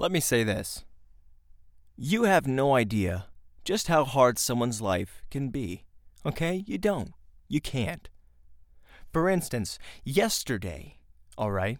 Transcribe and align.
Let 0.00 0.12
me 0.12 0.20
say 0.20 0.44
this. 0.44 0.84
You 1.96 2.22
have 2.22 2.46
no 2.46 2.76
idea 2.76 3.26
just 3.64 3.88
how 3.88 4.04
hard 4.04 4.38
someone's 4.38 4.80
life 4.80 5.24
can 5.28 5.48
be. 5.48 5.82
Okay? 6.24 6.62
You 6.68 6.78
don't. 6.78 7.10
You 7.48 7.60
can't. 7.60 8.08
For 9.12 9.28
instance, 9.28 9.76
yesterday, 10.04 10.98
all 11.36 11.50
right? 11.50 11.78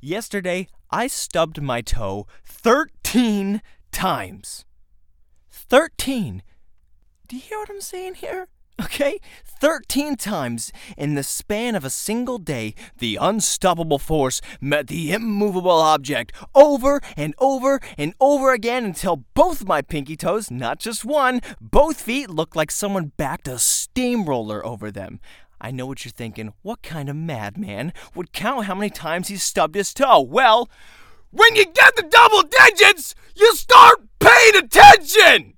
Yesterday, 0.00 0.66
I 0.90 1.06
stubbed 1.06 1.62
my 1.62 1.80
toe 1.80 2.26
13 2.44 3.62
times. 3.92 4.64
13. 5.48 6.42
Do 7.28 7.36
you 7.36 7.42
hear 7.42 7.58
what 7.58 7.70
I'm 7.70 7.80
saying 7.80 8.14
here? 8.14 8.48
Okay? 8.80 9.18
13 9.44 10.16
times 10.16 10.72
in 10.96 11.14
the 11.14 11.24
span 11.24 11.74
of 11.74 11.84
a 11.84 11.90
single 11.90 12.38
day, 12.38 12.74
the 12.98 13.18
unstoppable 13.20 13.98
force 13.98 14.40
met 14.60 14.86
the 14.86 15.12
immovable 15.12 15.70
object 15.70 16.32
over 16.54 17.00
and 17.16 17.34
over 17.38 17.80
and 17.96 18.14
over 18.20 18.52
again 18.52 18.84
until 18.84 19.24
both 19.34 19.66
my 19.66 19.82
pinky 19.82 20.16
toes, 20.16 20.50
not 20.50 20.78
just 20.78 21.04
one, 21.04 21.40
both 21.60 22.00
feet 22.00 22.30
looked 22.30 22.54
like 22.54 22.70
someone 22.70 23.12
backed 23.16 23.48
a 23.48 23.58
steamroller 23.58 24.64
over 24.64 24.92
them. 24.92 25.18
I 25.60 25.72
know 25.72 25.86
what 25.86 26.04
you're 26.04 26.12
thinking. 26.12 26.52
What 26.62 26.82
kind 26.82 27.08
of 27.08 27.16
madman 27.16 27.92
would 28.14 28.32
count 28.32 28.66
how 28.66 28.76
many 28.76 28.90
times 28.90 29.26
he 29.26 29.36
stubbed 29.36 29.74
his 29.74 29.92
toe? 29.92 30.20
Well, 30.20 30.70
when 31.30 31.56
you 31.56 31.64
get 31.64 31.96
the 31.96 32.04
double 32.04 32.42
digits, 32.42 33.16
you 33.34 33.54
start 33.56 34.02
paying 34.20 34.56
attention! 34.56 35.57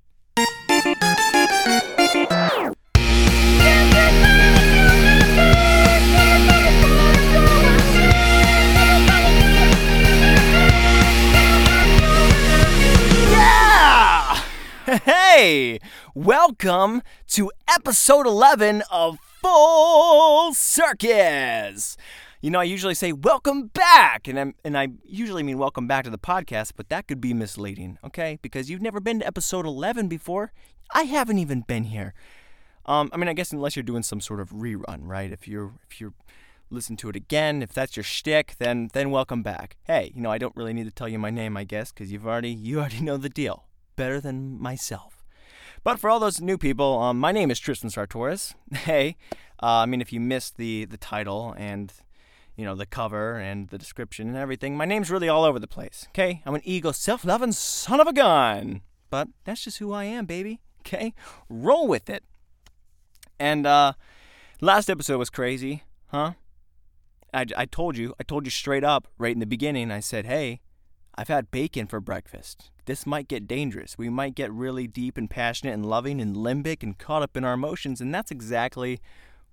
Hey! 15.33 15.79
Welcome 16.13 17.03
to 17.29 17.53
episode 17.65 18.27
11 18.27 18.83
of 18.91 19.17
Full 19.41 20.53
Circus! 20.53 21.95
You 22.41 22.51
know, 22.51 22.59
I 22.59 22.65
usually 22.65 22.95
say 22.95 23.13
welcome 23.13 23.67
back, 23.67 24.27
and, 24.27 24.37
I'm, 24.37 24.55
and 24.65 24.77
I 24.77 24.89
usually 25.05 25.41
mean 25.41 25.57
welcome 25.57 25.87
back 25.87 26.03
to 26.03 26.09
the 26.09 26.17
podcast, 26.17 26.73
but 26.75 26.89
that 26.89 27.07
could 27.07 27.21
be 27.21 27.33
misleading, 27.33 27.97
okay? 28.03 28.39
Because 28.41 28.69
you've 28.69 28.81
never 28.81 28.99
been 28.99 29.21
to 29.21 29.25
episode 29.25 29.65
11 29.65 30.09
before. 30.09 30.51
I 30.93 31.03
haven't 31.03 31.37
even 31.37 31.61
been 31.61 31.85
here. 31.85 32.13
Um, 32.85 33.09
I 33.13 33.17
mean, 33.17 33.29
I 33.29 33.33
guess 33.33 33.53
unless 33.53 33.77
you're 33.77 33.83
doing 33.83 34.03
some 34.03 34.19
sort 34.19 34.41
of 34.41 34.49
rerun, 34.49 35.03
right? 35.03 35.31
If 35.31 35.47
you're 35.47 35.71
if 35.89 36.01
you're 36.01 36.13
listen 36.69 36.97
to 36.97 37.09
it 37.09 37.15
again, 37.15 37.61
if 37.61 37.71
that's 37.71 37.95
your 37.95 38.03
shtick, 38.03 38.55
then 38.59 38.89
then 38.91 39.11
welcome 39.11 39.43
back. 39.43 39.77
Hey, 39.85 40.11
you 40.13 40.21
know, 40.21 40.29
I 40.29 40.37
don't 40.37 40.57
really 40.57 40.73
need 40.73 40.87
to 40.87 40.91
tell 40.91 41.07
you 41.07 41.19
my 41.19 41.29
name, 41.29 41.55
I 41.55 41.63
guess, 41.63 41.93
because 41.93 42.11
you've 42.11 42.27
already 42.27 42.51
you 42.51 42.79
already 42.79 42.99
know 42.99 43.15
the 43.15 43.29
deal 43.29 43.67
better 43.95 44.19
than 44.19 44.61
myself. 44.61 45.20
But 45.83 45.99
for 45.99 46.09
all 46.09 46.19
those 46.19 46.39
new 46.39 46.57
people, 46.57 46.99
um, 46.99 47.19
my 47.19 47.31
name 47.31 47.49
is 47.49 47.59
Tristan 47.59 47.89
Sartoris. 47.89 48.53
Hey, 48.75 49.17
uh, 49.61 49.81
I 49.81 49.85
mean, 49.85 50.01
if 50.01 50.13
you 50.13 50.19
missed 50.19 50.57
the 50.57 50.85
the 50.85 50.97
title 50.97 51.55
and 51.57 51.91
you 52.55 52.65
know 52.65 52.75
the 52.75 52.85
cover 52.85 53.37
and 53.37 53.69
the 53.69 53.77
description 53.77 54.27
and 54.27 54.37
everything, 54.37 54.77
my 54.77 54.85
name's 54.85 55.09
really 55.09 55.27
all 55.27 55.43
over 55.43 55.59
the 55.59 55.67
place. 55.67 56.05
Okay, 56.09 56.41
I'm 56.45 56.55
an 56.55 56.61
ego, 56.63 56.91
self-loving 56.91 57.53
son 57.53 57.99
of 57.99 58.07
a 58.07 58.13
gun. 58.13 58.81
But 59.09 59.27
that's 59.43 59.63
just 59.63 59.79
who 59.79 59.91
I 59.91 60.05
am, 60.05 60.25
baby. 60.25 60.61
Okay, 60.81 61.13
roll 61.49 61.87
with 61.87 62.09
it. 62.09 62.23
And 63.39 63.65
uh, 63.65 63.93
last 64.61 64.89
episode 64.89 65.17
was 65.17 65.29
crazy, 65.29 65.83
huh? 66.07 66.33
I, 67.33 67.45
I 67.57 67.65
told 67.65 67.97
you, 67.97 68.13
I 68.19 68.23
told 68.23 68.45
you 68.45 68.51
straight 68.51 68.83
up 68.83 69.07
right 69.17 69.33
in 69.33 69.39
the 69.39 69.45
beginning. 69.45 69.91
I 69.91 69.99
said, 69.99 70.25
hey, 70.25 70.61
I've 71.15 71.27
had 71.27 71.51
bacon 71.51 71.87
for 71.87 71.99
breakfast. 71.99 72.71
This 72.85 73.05
might 73.05 73.27
get 73.27 73.47
dangerous. 73.47 73.97
We 73.97 74.09
might 74.09 74.35
get 74.35 74.51
really 74.51 74.87
deep 74.87 75.17
and 75.17 75.29
passionate 75.29 75.73
and 75.73 75.85
loving 75.85 76.21
and 76.21 76.35
limbic 76.35 76.83
and 76.83 76.97
caught 76.97 77.21
up 77.21 77.37
in 77.37 77.43
our 77.43 77.53
emotions. 77.53 78.01
And 78.01 78.13
that's 78.13 78.31
exactly 78.31 78.99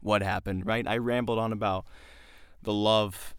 what 0.00 0.22
happened, 0.22 0.66
right? 0.66 0.86
I 0.86 0.96
rambled 0.96 1.38
on 1.38 1.52
about 1.52 1.84
the 2.62 2.72
love 2.72 3.34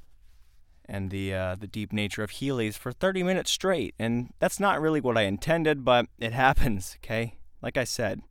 and 0.89 1.11
the 1.11 1.33
uh, 1.33 1.55
the 1.55 1.67
deep 1.67 1.93
nature 1.93 2.23
of 2.23 2.31
Heelys 2.31 2.75
for 2.75 2.91
30 2.91 3.23
minutes 3.23 3.51
straight, 3.51 3.93
and 3.99 4.33
that's 4.39 4.59
not 4.59 4.81
really 4.81 4.99
what 4.99 5.17
I 5.17 5.21
intended, 5.21 5.85
but 5.85 6.07
it 6.17 6.33
happens. 6.45 6.97
Okay, 7.03 7.35
like 7.61 7.77
I 7.77 7.83
said, 7.83 8.21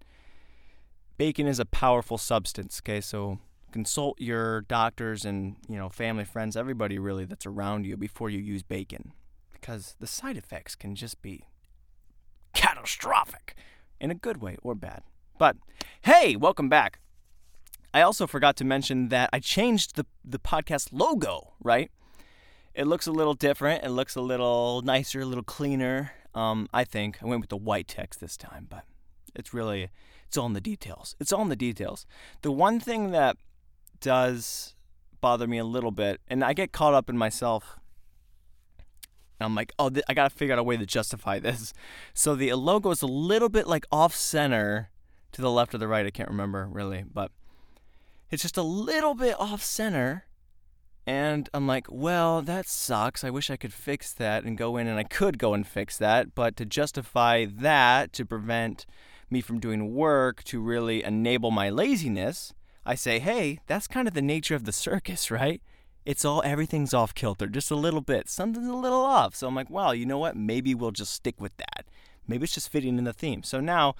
bacon 1.17 1.47
is 1.47 1.61
a 1.61 1.65
powerful 1.65 2.19
substance. 2.19 2.81
Okay, 2.83 3.01
so 3.01 3.39
consult 3.71 4.21
your 4.21 4.63
doctors 4.63 5.25
and 5.25 5.57
you 5.69 5.77
know 5.77 5.89
family, 5.89 6.25
friends, 6.25 6.57
everybody 6.57 6.99
really 6.99 7.25
that's 7.25 7.47
around 7.47 7.87
you 7.87 7.97
before 7.97 8.29
you 8.29 8.41
use 8.41 8.63
bacon, 8.63 9.13
because 9.61 9.97
the 10.01 10.07
side 10.07 10.37
effects 10.37 10.75
can 10.75 10.95
just 10.95 11.21
be 11.23 11.45
catastrophic 12.55 13.55
in 14.01 14.11
a 14.11 14.15
good 14.15 14.41
way 14.41 14.57
or 14.63 14.75
bad. 14.75 15.03
But 15.39 15.57
hey, 16.03 16.37
welcome 16.37 16.69
back. 16.69 17.01
I 17.95 18.03
also 18.03 18.27
forgot 18.27 18.57
to 18.57 18.65
mention 18.65 19.09
that 19.09 19.31
I 19.33 19.41
changed 19.41 19.97
the 19.97 20.07
the 20.25 20.39
podcast 20.39 20.89
logo, 20.93 21.55
right? 21.63 21.91
It 22.75 22.87
looks 22.87 23.07
a 23.07 23.13
little 23.13 23.35
different. 23.35 23.85
It 23.85 23.91
looks 23.91 24.15
a 24.15 24.21
little 24.21 24.83
nicer, 24.83 25.21
a 25.21 25.25
little 25.25 25.45
cleaner. 25.45 26.13
Um, 26.35 26.69
I 26.73 26.85
think 26.85 27.19
I 27.23 27.27
went 27.27 27.41
with 27.41 27.51
the 27.51 27.57
white 27.57 27.89
text 27.89 28.21
this 28.21 28.37
time, 28.37 28.67
but 28.69 28.85
it's 29.35 29.55
really 29.55 29.91
it's 30.27 30.37
all 30.37 30.47
in 30.47 30.53
the 30.53 30.61
details. 30.61 31.17
It's 31.19 31.33
all 31.33 31.43
in 31.43 31.49
the 31.49 31.57
details. 31.57 32.07
The 32.43 32.53
one 32.53 32.79
thing 32.79 33.11
that 33.13 33.37
does 34.01 34.75
bother 35.21 35.47
me 35.47 35.59
a 35.59 35.65
little 35.65 35.91
bit, 35.91 36.21
and 36.29 36.45
I 36.45 36.53
get 36.53 36.73
caught 36.73 36.95
up 36.95 37.09
in 37.11 37.17
myself. 37.17 37.79
I'm 39.47 39.55
like, 39.55 39.73
oh, 39.79 39.89
th- 39.89 40.05
I 40.09 40.15
gotta 40.15 40.31
figure 40.31 40.53
out 40.53 40.59
a 40.59 40.63
way 40.63 40.77
to 40.77 40.87
justify 40.87 41.39
this. 41.39 41.73
So 42.15 42.35
the 42.35 42.53
logo 42.55 42.91
is 42.91 43.03
a 43.03 43.07
little 43.07 43.49
bit 43.49 43.67
like 43.69 43.87
off 43.93 44.15
center 44.15 44.91
to 45.33 45.41
the 45.41 45.51
left 45.51 45.75
or 45.75 45.79
the 45.79 45.87
right. 45.87 46.05
I 46.05 46.11
can't 46.11 46.29
remember 46.29 46.69
really, 46.71 47.05
but 47.05 47.31
it's 48.31 48.43
just 48.43 48.57
a 48.57 48.63
little 48.63 49.15
bit 49.15 49.39
off 49.39 49.63
center. 49.63 50.25
And 51.07 51.49
I'm 51.55 51.67
like, 51.67 51.87
well, 51.89 52.43
that 52.43 52.67
sucks. 52.67 53.25
I 53.25 53.31
wish 53.31 53.49
I 53.49 53.57
could 53.57 53.73
fix 53.73 54.13
that 54.13 54.45
and 54.45 54.59
go 54.59 54.77
in 54.77 54.87
and 54.87 54.99
I 54.99 55.05
could 55.05 55.39
go 55.39 55.55
and 55.55 55.67
fix 55.67 55.97
that. 55.99 56.35
But 56.35 56.57
to 56.57 56.67
justify 56.67 57.47
that, 57.47 58.13
to 58.15 58.27
prevent 58.27 58.85
me 59.31 59.41
from 59.41 59.61
doing 59.61 59.95
work, 59.95 60.45
to 60.45 60.61
really 60.61 61.03
enable 61.03 61.51
my 61.51 61.71
laziness, 61.71 62.53
I 62.85 62.95
say, 62.95 63.21
hey, 63.21 63.61
that's 63.67 63.87
kind 63.87 64.07
of 64.07 64.15
the 64.15 64.23
nature 64.23 64.55
of 64.55 64.65
the 64.65 64.73
circus, 64.73 65.31
right? 65.31 65.63
It's 66.09 66.25
all, 66.25 66.41
everything's 66.43 66.95
off 66.95 67.15
kilter, 67.15 67.49
just 67.49 67.71
a 67.71 67.75
little 67.75 68.01
bit. 68.01 68.31
Something's 68.31 68.67
a 68.67 68.75
little 68.75 69.05
off. 69.05 69.35
So 69.35 69.47
I'm 69.47 69.55
like, 69.55 69.69
wow, 69.69 69.91
you 69.91 70.07
know 70.07 70.17
what? 70.17 70.39
Maybe 70.39 70.75
we'll 70.75 70.91
just 70.91 71.13
stick 71.13 71.39
with 71.39 71.55
that. 71.59 71.85
Maybe 72.27 72.45
it's 72.45 72.55
just 72.55 72.71
fitting 72.71 72.97
in 72.97 73.05
the 73.05 73.13
theme. 73.13 73.43
So 73.43 73.61
now, 73.61 73.95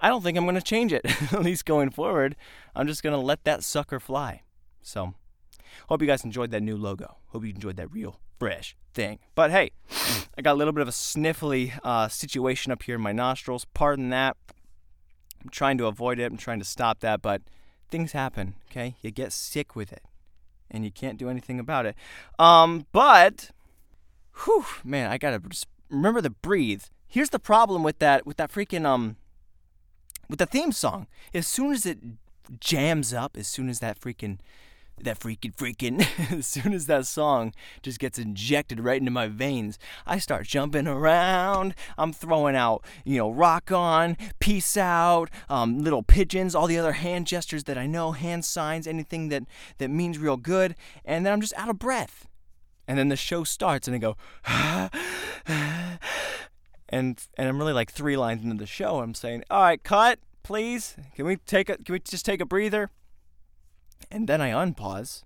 I 0.00 0.08
don't 0.08 0.22
think 0.22 0.38
I'm 0.38 0.44
going 0.44 0.54
to 0.54 0.62
change 0.62 0.94
it, 0.94 1.04
at 1.30 1.42
least 1.42 1.66
going 1.66 1.90
forward. 1.90 2.36
I'm 2.74 2.86
just 2.86 3.02
going 3.02 3.12
to 3.12 3.20
let 3.20 3.44
that 3.44 3.64
sucker 3.64 4.00
fly. 4.00 4.44
So, 4.80 5.12
hope 5.90 6.00
you 6.00 6.06
guys 6.06 6.24
enjoyed 6.24 6.52
that 6.52 6.62
new 6.62 6.78
logo. 6.78 7.18
Hope 7.26 7.44
you 7.44 7.50
enjoyed 7.50 7.76
that 7.76 7.92
real, 7.92 8.18
fresh 8.38 8.74
thing. 8.94 9.18
But 9.34 9.50
hey, 9.50 9.72
I 10.38 10.40
got 10.40 10.54
a 10.54 10.56
little 10.58 10.72
bit 10.72 10.80
of 10.80 10.88
a 10.88 10.92
sniffly 10.92 11.78
uh, 11.84 12.08
situation 12.08 12.72
up 12.72 12.82
here 12.84 12.94
in 12.94 13.02
my 13.02 13.12
nostrils. 13.12 13.66
Pardon 13.74 14.08
that. 14.08 14.38
I'm 15.44 15.50
trying 15.50 15.76
to 15.76 15.86
avoid 15.86 16.18
it. 16.18 16.32
I'm 16.32 16.38
trying 16.38 16.60
to 16.60 16.64
stop 16.64 17.00
that, 17.00 17.20
but 17.20 17.42
things 17.90 18.12
happen, 18.12 18.54
okay? 18.70 18.96
You 19.02 19.10
get 19.10 19.34
sick 19.34 19.76
with 19.76 19.92
it, 19.92 20.02
and 20.72 20.84
you 20.84 20.90
can't 20.90 21.18
do 21.18 21.28
anything 21.28 21.60
about 21.60 21.86
it. 21.86 21.94
Um, 22.38 22.86
but, 22.90 23.50
whew, 24.44 24.64
man, 24.82 25.10
I 25.10 25.18
gotta 25.18 25.38
just 25.38 25.68
remember 25.88 26.22
to 26.22 26.30
breathe. 26.30 26.84
Here's 27.06 27.30
the 27.30 27.38
problem 27.38 27.84
with 27.84 27.98
that, 28.00 28.26
with 28.26 28.38
that 28.38 28.50
freaking 28.50 28.86
um, 28.86 29.16
with 30.28 30.38
the 30.38 30.46
theme 30.46 30.72
song. 30.72 31.06
As 31.34 31.46
soon 31.46 31.72
as 31.72 31.84
it 31.84 31.98
jams 32.58 33.12
up, 33.12 33.36
as 33.36 33.46
soon 33.46 33.68
as 33.68 33.80
that 33.80 34.00
freaking 34.00 34.38
that 35.00 35.18
freaking 35.18 35.54
freaking 35.54 36.06
as 36.38 36.46
soon 36.46 36.72
as 36.72 36.86
that 36.86 37.06
song 37.06 37.52
just 37.82 37.98
gets 37.98 38.18
injected 38.18 38.80
right 38.80 39.00
into 39.00 39.10
my 39.10 39.26
veins 39.26 39.78
i 40.06 40.18
start 40.18 40.46
jumping 40.46 40.86
around. 40.86 41.74
I'm 41.98 42.12
throwing 42.12 42.56
out 42.56 42.84
you 43.04 43.18
know 43.18 43.30
rock 43.30 43.72
on 43.72 44.16
peace 44.38 44.76
out 44.76 45.30
um, 45.48 45.78
little 45.82 46.02
pigeons 46.02 46.54
all 46.54 46.66
the 46.66 46.78
other 46.78 46.92
hand 46.92 47.26
gestures 47.26 47.64
that 47.64 47.78
i 47.78 47.86
know 47.86 48.12
hand 48.12 48.44
signs 48.44 48.86
anything 48.86 49.28
that 49.28 49.44
that 49.78 49.88
means 49.88 50.18
real 50.18 50.36
good. 50.36 50.74
And 51.04 51.24
then 51.26 51.32
i'm 51.32 51.40
just 51.40 51.54
out 51.56 51.68
of 51.68 51.78
breath. 51.78 52.28
And 52.86 52.98
then 52.98 53.08
the 53.08 53.16
show 53.16 53.44
starts 53.44 53.88
and 53.88 53.94
i 53.94 53.98
go 53.98 54.16
and 56.88 57.26
and 57.36 57.48
i'm 57.48 57.58
really 57.58 57.72
like 57.72 57.90
three 57.90 58.16
lines 58.16 58.42
into 58.42 58.56
the 58.56 58.66
show 58.66 59.00
i'm 59.00 59.14
saying 59.14 59.44
all 59.50 59.62
right 59.62 59.82
cut 59.82 60.18
please. 60.42 60.96
Can 61.14 61.26
we 61.26 61.36
take 61.36 61.68
a 61.68 61.76
can 61.76 61.92
we 61.92 62.00
just 62.00 62.24
take 62.24 62.40
a 62.40 62.46
breather 62.46 62.90
and 64.10 64.28
then 64.28 64.40
I 64.40 64.50
unpause 64.50 65.22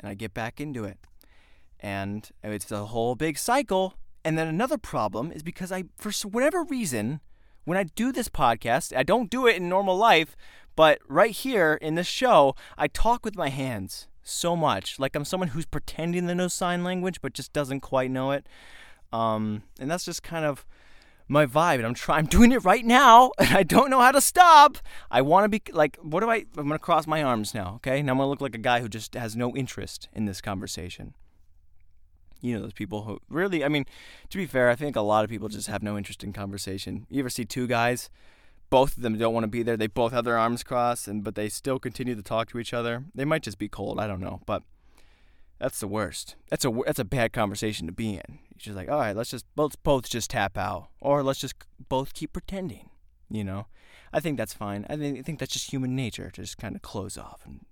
and 0.00 0.08
I 0.08 0.14
get 0.14 0.34
back 0.34 0.60
into 0.60 0.84
it. 0.84 0.98
And 1.80 2.28
it's 2.42 2.70
a 2.72 2.86
whole 2.86 3.14
big 3.14 3.38
cycle. 3.38 3.94
And 4.24 4.36
then 4.36 4.48
another 4.48 4.78
problem 4.78 5.30
is 5.30 5.42
because 5.42 5.70
I, 5.70 5.84
for 5.96 6.10
whatever 6.28 6.64
reason, 6.64 7.20
when 7.64 7.78
I 7.78 7.84
do 7.84 8.12
this 8.12 8.28
podcast, 8.28 8.96
I 8.96 9.02
don't 9.02 9.30
do 9.30 9.46
it 9.46 9.56
in 9.56 9.68
normal 9.68 9.96
life, 9.96 10.36
but 10.74 11.00
right 11.08 11.32
here 11.32 11.74
in 11.80 11.94
this 11.94 12.06
show, 12.06 12.54
I 12.78 12.86
talk 12.86 13.24
with 13.24 13.36
my 13.36 13.48
hands 13.48 14.08
so 14.22 14.56
much. 14.56 14.98
Like 14.98 15.14
I'm 15.14 15.24
someone 15.24 15.48
who's 15.48 15.66
pretending 15.66 16.26
to 16.26 16.34
know 16.34 16.48
sign 16.48 16.84
language, 16.84 17.20
but 17.20 17.32
just 17.32 17.52
doesn't 17.52 17.80
quite 17.80 18.10
know 18.10 18.32
it. 18.32 18.46
Um, 19.12 19.62
and 19.78 19.90
that's 19.90 20.04
just 20.04 20.22
kind 20.22 20.44
of 20.44 20.66
my 21.28 21.46
vibe. 21.46 21.76
And 21.76 21.86
I'm 21.86 21.94
trying. 21.94 22.20
I'm 22.20 22.26
doing 22.26 22.52
it 22.52 22.64
right 22.64 22.84
now, 22.84 23.32
and 23.38 23.56
I 23.56 23.62
don't 23.62 23.90
know 23.90 24.00
how 24.00 24.12
to 24.12 24.20
stop. 24.20 24.78
I 25.10 25.22
want 25.22 25.44
to 25.44 25.48
be 25.48 25.62
like, 25.72 25.96
what 26.02 26.20
do 26.20 26.30
I? 26.30 26.46
I'm 26.56 26.68
gonna 26.68 26.78
cross 26.78 27.06
my 27.06 27.22
arms 27.22 27.54
now. 27.54 27.74
Okay, 27.76 28.02
now 28.02 28.12
I'm 28.12 28.18
gonna 28.18 28.30
look 28.30 28.40
like 28.40 28.54
a 28.54 28.58
guy 28.58 28.80
who 28.80 28.88
just 28.88 29.14
has 29.14 29.36
no 29.36 29.54
interest 29.54 30.08
in 30.12 30.26
this 30.26 30.40
conversation. 30.40 31.14
You 32.40 32.54
know 32.54 32.62
those 32.62 32.72
people 32.72 33.02
who 33.02 33.18
really. 33.28 33.64
I 33.64 33.68
mean, 33.68 33.86
to 34.30 34.38
be 34.38 34.46
fair, 34.46 34.70
I 34.70 34.74
think 34.74 34.96
a 34.96 35.00
lot 35.00 35.24
of 35.24 35.30
people 35.30 35.48
just 35.48 35.68
have 35.68 35.82
no 35.82 35.96
interest 35.96 36.22
in 36.22 36.32
conversation. 36.32 37.06
You 37.10 37.20
ever 37.20 37.30
see 37.30 37.44
two 37.44 37.66
guys? 37.66 38.10
Both 38.68 38.96
of 38.96 39.04
them 39.04 39.16
don't 39.16 39.32
want 39.32 39.44
to 39.44 39.48
be 39.48 39.62
there. 39.62 39.76
They 39.76 39.86
both 39.86 40.12
have 40.12 40.24
their 40.24 40.36
arms 40.36 40.62
crossed, 40.62 41.06
and 41.08 41.22
but 41.22 41.34
they 41.34 41.48
still 41.48 41.78
continue 41.78 42.14
to 42.14 42.22
talk 42.22 42.48
to 42.50 42.58
each 42.58 42.74
other. 42.74 43.04
They 43.14 43.24
might 43.24 43.42
just 43.42 43.58
be 43.58 43.68
cold. 43.68 44.00
I 44.00 44.06
don't 44.06 44.20
know, 44.20 44.40
but 44.44 44.62
that's 45.58 45.80
the 45.80 45.88
worst. 45.88 46.36
That's 46.50 46.64
a 46.64 46.70
that's 46.84 46.98
a 46.98 47.04
bad 47.04 47.32
conversation 47.32 47.86
to 47.86 47.92
be 47.92 48.10
in. 48.10 48.38
You're 48.50 48.58
just 48.58 48.76
like, 48.76 48.90
all 48.90 48.98
right, 48.98 49.16
let's 49.16 49.30
just 49.30 49.46
let's 49.56 49.76
both 49.76 50.08
just 50.08 50.30
tap 50.30 50.58
out, 50.58 50.88
or 51.00 51.22
let's 51.22 51.40
just 51.40 51.54
both 51.88 52.14
keep 52.14 52.32
pretending. 52.32 52.90
You 53.28 53.44
know, 53.44 53.66
I 54.12 54.20
think 54.20 54.36
that's 54.36 54.52
fine. 54.52 54.86
I 54.88 54.96
think 54.96 55.18
I 55.18 55.22
think 55.22 55.38
that's 55.38 55.52
just 55.52 55.70
human 55.70 55.96
nature 55.96 56.30
to 56.30 56.42
just 56.42 56.58
kind 56.58 56.76
of 56.76 56.82
close 56.82 57.16
off 57.16 57.42
and 57.44 57.64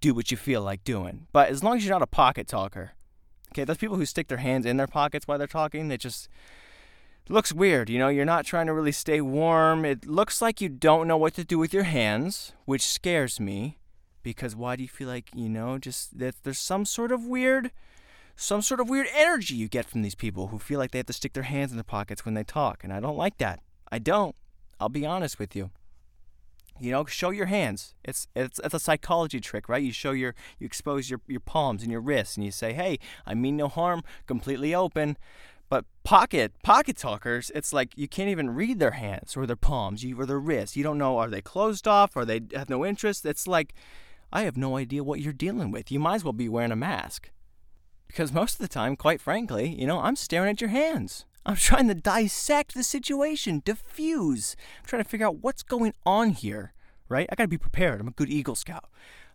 do 0.00 0.14
what 0.14 0.30
you 0.30 0.36
feel 0.36 0.62
like 0.62 0.84
doing. 0.84 1.26
But 1.32 1.48
as 1.48 1.64
long 1.64 1.76
as 1.76 1.84
you're 1.84 1.94
not 1.94 2.02
a 2.02 2.06
pocket 2.06 2.46
talker, 2.46 2.92
okay, 3.52 3.64
those 3.64 3.78
people 3.78 3.96
who 3.96 4.06
stick 4.06 4.28
their 4.28 4.38
hands 4.38 4.66
in 4.66 4.76
their 4.76 4.86
pockets 4.86 5.26
while 5.26 5.38
they're 5.38 5.46
talking, 5.46 5.90
it 5.90 6.00
just 6.00 6.28
looks 7.28 7.52
weird. 7.52 7.90
You 7.90 7.98
know, 7.98 8.08
you're 8.08 8.24
not 8.24 8.46
trying 8.46 8.66
to 8.66 8.72
really 8.72 8.92
stay 8.92 9.20
warm. 9.20 9.84
It 9.84 10.06
looks 10.06 10.40
like 10.40 10.60
you 10.60 10.68
don't 10.68 11.08
know 11.08 11.16
what 11.16 11.34
to 11.34 11.44
do 11.44 11.58
with 11.58 11.74
your 11.74 11.84
hands, 11.84 12.52
which 12.66 12.86
scares 12.86 13.40
me 13.40 13.78
because 14.26 14.56
why 14.56 14.74
do 14.74 14.82
you 14.82 14.88
feel 14.88 15.06
like 15.06 15.30
you 15.36 15.48
know 15.48 15.78
just 15.78 16.18
that 16.18 16.34
there's 16.42 16.58
some 16.58 16.84
sort 16.84 17.12
of 17.12 17.24
weird 17.24 17.70
some 18.34 18.60
sort 18.60 18.80
of 18.80 18.88
weird 18.88 19.06
energy 19.14 19.54
you 19.54 19.68
get 19.68 19.86
from 19.86 20.02
these 20.02 20.16
people 20.16 20.48
who 20.48 20.58
feel 20.58 20.80
like 20.80 20.90
they 20.90 20.98
have 20.98 21.06
to 21.06 21.12
stick 21.12 21.32
their 21.32 21.44
hands 21.44 21.70
in 21.70 21.76
their 21.76 21.84
pockets 21.84 22.24
when 22.24 22.34
they 22.34 22.42
talk 22.42 22.82
and 22.82 22.92
i 22.92 22.98
don't 22.98 23.16
like 23.16 23.38
that. 23.38 23.60
I 23.90 24.00
don't. 24.00 24.34
I'll 24.80 24.88
be 24.88 25.06
honest 25.06 25.38
with 25.38 25.54
you. 25.54 25.70
You 26.80 26.90
know 26.90 27.04
show 27.04 27.30
your 27.30 27.46
hands. 27.46 27.94
It's 28.02 28.26
it's 28.34 28.58
it's 28.64 28.74
a 28.74 28.80
psychology 28.80 29.40
trick 29.40 29.68
right? 29.68 29.82
You 29.82 29.92
show 29.92 30.10
your 30.10 30.34
you 30.58 30.66
expose 30.66 31.08
your 31.08 31.20
your 31.28 31.40
palms 31.40 31.82
and 31.82 31.92
your 31.92 32.00
wrists 32.00 32.36
and 32.36 32.44
you 32.44 32.50
say 32.50 32.72
hey 32.72 32.98
i 33.24 33.32
mean 33.32 33.56
no 33.56 33.68
harm 33.68 34.02
completely 34.26 34.74
open. 34.74 35.16
But 35.68 35.84
pocket 36.04 36.52
pocket 36.62 36.96
talkers, 36.96 37.50
it's 37.54 37.72
like 37.72 37.96
you 37.96 38.08
can't 38.08 38.28
even 38.28 38.50
read 38.50 38.78
their 38.78 38.92
hands 38.92 39.36
or 39.36 39.46
their 39.46 39.56
palms 39.56 40.04
you, 40.04 40.20
or 40.20 40.26
their 40.26 40.38
wrists. 40.38 40.76
You 40.76 40.82
don't 40.82 40.98
know 40.98 41.16
are 41.16 41.30
they 41.30 41.40
closed 41.40 41.88
off? 41.88 42.14
Or 42.16 42.24
they 42.24 42.40
have 42.54 42.68
no 42.68 42.84
interest. 42.84 43.24
It's 43.24 43.46
like 43.46 43.72
I 44.32 44.42
have 44.42 44.56
no 44.56 44.76
idea 44.76 45.04
what 45.04 45.20
you're 45.20 45.32
dealing 45.32 45.70
with. 45.70 45.90
You 45.90 46.00
might 46.00 46.16
as 46.16 46.24
well 46.24 46.32
be 46.32 46.48
wearing 46.48 46.72
a 46.72 46.76
mask. 46.76 47.30
Because 48.06 48.32
most 48.32 48.54
of 48.54 48.58
the 48.58 48.68
time, 48.68 48.96
quite 48.96 49.20
frankly, 49.20 49.68
you 49.68 49.86
know, 49.86 50.00
I'm 50.00 50.16
staring 50.16 50.50
at 50.50 50.60
your 50.60 50.70
hands. 50.70 51.24
I'm 51.44 51.56
trying 51.56 51.88
to 51.88 51.94
dissect 51.94 52.74
the 52.74 52.82
situation, 52.82 53.62
diffuse. 53.64 54.56
I'm 54.78 54.86
trying 54.86 55.02
to 55.02 55.08
figure 55.08 55.26
out 55.26 55.42
what's 55.42 55.62
going 55.62 55.94
on 56.04 56.30
here, 56.30 56.72
right? 57.08 57.28
I 57.30 57.34
gotta 57.34 57.48
be 57.48 57.58
prepared. 57.58 58.00
I'm 58.00 58.08
a 58.08 58.12
good 58.12 58.30
Eagle 58.30 58.54
Scout. 58.54 58.88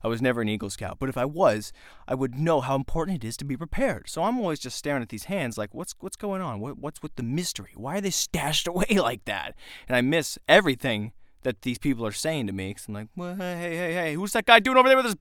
I 0.04 0.08
was 0.08 0.22
never 0.22 0.42
an 0.42 0.50
Eagle 0.50 0.72
Scout, 0.72 0.98
but 1.00 1.10
if 1.10 1.18
I 1.18 1.26
was, 1.26 1.72
I 2.08 2.16
would 2.16 2.34
know 2.34 2.60
how 2.62 2.76
important 2.76 3.24
it 3.24 3.28
is 3.28 3.38
to 3.38 3.46
be 3.46 3.56
prepared. 3.56 4.10
So 4.10 4.24
I'm 4.24 4.40
always 4.40 4.60
just 4.60 4.78
staring 4.78 5.04
at 5.04 5.10
these 5.10 5.26
hands 5.26 5.60
like, 5.60 5.76
what's 5.76 5.94
what's 6.00 6.16
going 6.16 6.42
on? 6.42 6.60
What, 6.60 6.80
what's 6.80 7.04
with 7.04 7.16
the 7.16 7.24
mystery? 7.24 7.74
Why 7.76 7.98
are 7.98 8.02
they 8.02 8.10
stashed 8.10 8.68
away 8.68 8.98
like 8.98 9.26
that? 9.26 9.56
And 9.88 9.96
I 9.96 10.02
miss 10.02 10.40
everything 10.48 11.14
that 11.44 11.62
these 11.62 11.78
people 11.78 12.06
are 12.06 12.12
saying 12.12 12.48
to 12.48 12.54
me 12.54 12.70
because 12.70 12.88
I'm 12.88 12.94
like, 12.94 13.08
well, 13.16 13.36
hey, 13.36 13.76
hey, 13.76 13.94
hey, 13.94 14.14
who's 14.14 14.34
that 14.34 14.46
guy 14.46 14.60
doing 14.60 14.78
over 14.78 14.88
there 14.88 14.98
with 14.98 15.06
his? 15.06 15.16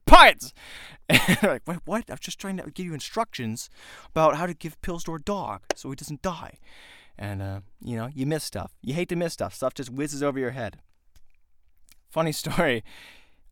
And 1.09 1.39
they're 1.41 1.51
like, 1.53 1.67
wait, 1.67 1.79
what? 1.85 2.05
I 2.09 2.13
was 2.13 2.21
just 2.21 2.39
trying 2.39 2.59
to 2.59 2.71
give 2.71 2.87
you 2.87 2.95
instructions 2.95 3.69
about 4.11 4.37
how 4.37 4.47
to 4.47 4.55
give 4.55 4.81
pills 4.81 5.03
to 5.05 5.13
our 5.13 5.19
dog 5.19 5.63
so 5.75 5.91
he 5.91 5.97
doesn't 5.97 6.23
die. 6.23 6.59
And, 7.19 7.43
uh, 7.43 7.61
you 7.83 7.97
know, 7.97 8.09
you 8.15 8.27
miss 8.27 8.45
stuff. 8.45 8.73
You 8.81 8.95
hate 8.95 9.09
to 9.09 9.17
miss 9.17 9.33
stuff. 9.33 9.55
Stuff 9.55 9.75
just 9.75 9.91
whizzes 9.91 10.23
over 10.23 10.39
your 10.39 10.53
head. 10.53 10.79
Funny 12.11 12.33
story. 12.43 12.85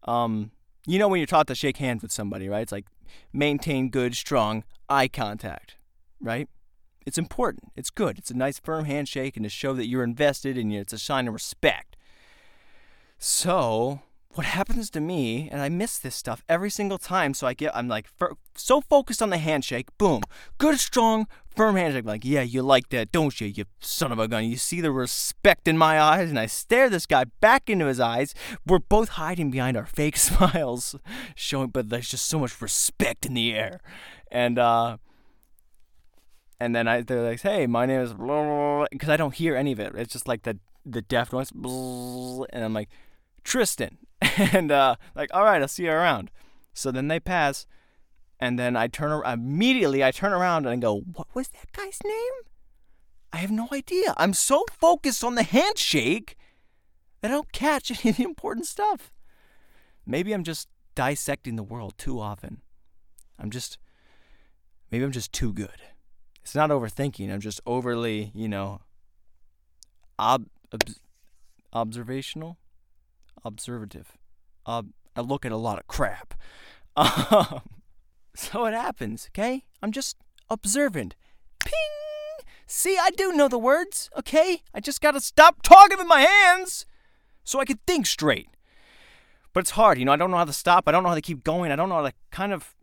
Um, 0.05 0.53
you 0.87 0.99
know 0.99 1.09
when 1.09 1.19
you're 1.19 1.27
taught 1.27 1.47
to 1.49 1.55
shake 1.55 1.79
hands 1.79 2.03
with 2.03 2.13
somebody, 2.13 2.49
right? 2.49 2.63
It's 2.63 2.73
like 2.73 2.87
maintain 3.33 3.91
good, 3.91 4.17
strong 4.17 4.65
eye 4.89 5.09
contact, 5.09 5.77
right? 6.21 6.49
It's 7.05 7.19
important. 7.19 7.73
It's 7.77 7.91
good. 7.91 8.19
It's 8.19 8.31
a 8.31 8.37
nice, 8.37 8.59
firm 8.59 8.85
handshake 8.85 9.37
and 9.37 9.45
to 9.45 9.51
show 9.51 9.75
that 9.75 9.87
you're 9.87 10.05
invested 10.05 10.57
and 10.57 10.73
it's 10.73 10.93
a 10.93 10.99
sign 10.99 11.27
of 11.27 11.35
respect. 11.35 11.88
So 13.19 14.01
what 14.39 14.47
happens 14.47 14.89
to 14.91 15.01
me, 15.01 15.49
and 15.51 15.61
I 15.61 15.69
miss 15.69 15.99
this 15.99 16.15
stuff 16.15 16.45
every 16.49 16.71
single 16.71 16.97
time. 16.97 17.35
So 17.35 17.45
I 17.49 17.55
get, 17.55 17.77
I'm 17.77 17.89
like 17.89 18.07
so 18.55 18.81
focused 18.81 19.21
on 19.21 19.31
the 19.31 19.39
handshake. 19.39 19.89
Boom, 19.99 20.23
good, 20.59 20.79
strong, 20.79 21.27
firm 21.57 21.75
handshake. 21.75 22.05
I'm 22.05 22.07
like, 22.07 22.25
yeah, 22.25 22.43
you 22.43 22.63
like 22.63 22.91
that, 22.91 23.11
don't 23.11 23.41
you, 23.41 23.49
you 23.49 23.65
son 23.81 24.13
of 24.13 24.21
a 24.21 24.29
gun? 24.29 24.45
You 24.45 24.57
see 24.57 24.81
the 24.81 24.93
respect 24.93 25.67
in 25.67 25.77
my 25.77 26.01
eyes, 26.01 26.31
and 26.31 26.39
I 26.39 26.47
stare 26.47 26.89
this 26.89 27.05
guy 27.05 27.25
back 27.41 27.69
into 27.69 27.87
his 27.87 27.99
eyes. 27.99 28.33
We're 28.65 28.79
both 28.79 29.09
hiding 29.11 29.51
behind 29.51 29.77
our 29.77 29.87
fake 29.87 30.17
smiles, 30.29 30.95
showing, 31.35 31.71
but 31.71 31.89
there's 31.89 32.09
just 32.09 32.27
so 32.27 32.39
much 32.39 32.63
respect 32.63 33.27
in 33.27 33.35
the 33.35 33.55
air, 33.55 33.81
and 34.31 34.59
uh. 34.59 34.99
And 36.61 36.75
then 36.75 36.89
I, 36.89 37.03
they're 37.03 37.23
like, 37.23 37.41
"Hey, 37.41 37.69
my 37.69 37.87
name 37.87 38.01
is," 38.01 38.13
because 38.13 39.09
I 39.09 39.17
don't 39.17 39.33
hear 39.33 39.55
any 39.55 39.71
of 39.71 39.79
it. 39.79 39.95
It's 39.95 40.13
just 40.13 40.27
like 40.27 40.43
the 40.43 40.59
the 40.85 41.03
deaf 41.03 41.33
noise, 41.33 41.53
and 41.53 42.65
I'm 42.65 42.73
like, 42.73 42.89
Tristan. 43.45 43.99
and 44.39 44.71
uh, 44.71 44.97
like, 45.15 45.31
all 45.33 45.45
right, 45.45 45.63
I'll 45.63 45.69
see 45.69 45.85
you 45.85 45.93
around. 45.93 46.31
So 46.73 46.91
then 46.91 47.09
they 47.09 47.21
pass, 47.21 47.67
and 48.39 48.59
then 48.59 48.77
I 48.77 48.87
turn. 48.87 49.23
Immediately, 49.25 50.05
I 50.05 50.11
turn 50.11 50.33
around 50.33 50.67
and 50.67 50.83
go, 50.83 51.01
what 51.01 51.29
was 51.35 51.49
that 51.49 51.73
guy's 51.73 51.99
name? 52.05 52.33
I 53.33 53.39
have 53.39 53.51
no 53.51 53.69
idea. 53.73 54.15
I'm 54.17 54.33
so 54.33 54.65
focused 54.73 55.23
on 55.23 55.35
the 55.35 55.43
handshake 55.43 56.37
that 57.21 57.31
I 57.31 57.35
don't 57.35 57.53
catch 57.53 57.91
any 58.05 58.11
of 58.11 58.17
the 58.17 58.25
important 58.25 58.67
stuff. 58.67 59.13
Maybe 60.07 60.33
I'm 60.33 60.45
just 60.45 60.69
dissecting 60.95 61.57
the 61.57 61.63
world 61.63 61.95
too 61.99 62.21
often. 62.21 62.63
I'm 63.39 63.51
just, 63.51 63.79
maybe 64.91 65.05
I'm 65.05 65.13
just 65.13 65.33
too 65.33 65.53
good. 65.53 65.83
It's 66.43 66.55
not 66.55 66.71
overthinking. 66.71 67.33
I'm 67.33 67.41
just 67.41 67.61
overly, 67.67 68.33
you 68.35 68.49
know, 68.49 68.81
ob, 70.19 70.47
ob 70.73 70.81
observational 71.73 72.57
observative. 73.45 74.17
Uh, 74.67 74.83
I 75.17 75.21
look 75.21 75.45
at 75.45 75.53
a 75.53 75.57
lot 75.57 75.79
of 75.79 75.87
crap. 75.87 76.35
Um, 76.97 77.63
so 78.35 78.67
it 78.67 78.75
happens, 78.75 79.29
okay? 79.31 79.65
I'm 79.83 79.93
just 79.93 80.17
observant. 80.51 81.15
Ping! 81.65 81.73
See, 82.67 82.99
I 83.01 83.11
do 83.11 83.33
know 83.33 83.49
the 83.49 83.59
words, 83.59 84.11
okay? 84.19 84.63
I 84.75 84.81
just 84.81 85.01
gotta 85.01 85.21
stop 85.21 85.63
talking 85.63 85.99
with 85.99 86.07
my 86.07 86.21
hands 86.21 86.87
so 87.45 87.61
I 87.61 87.65
can 87.65 87.79
think 87.87 88.07
straight. 88.07 88.49
But 89.53 89.61
it's 89.61 89.71
hard, 89.71 89.99
you 89.99 90.05
know, 90.05 90.13
I 90.13 90.17
don't 90.17 90.31
know 90.31 90.37
how 90.37 90.45
to 90.45 90.53
stop. 90.53 90.87
I 90.87 90.93
don't 90.93 91.03
know 91.03 91.09
how 91.09 91.15
to 91.15 91.21
keep 91.21 91.43
going. 91.43 91.73
I 91.73 91.77
don't 91.77 91.89
know 91.89 91.97
how 91.97 92.09
to 92.09 92.13
kind 92.31 92.53
of 92.53 92.75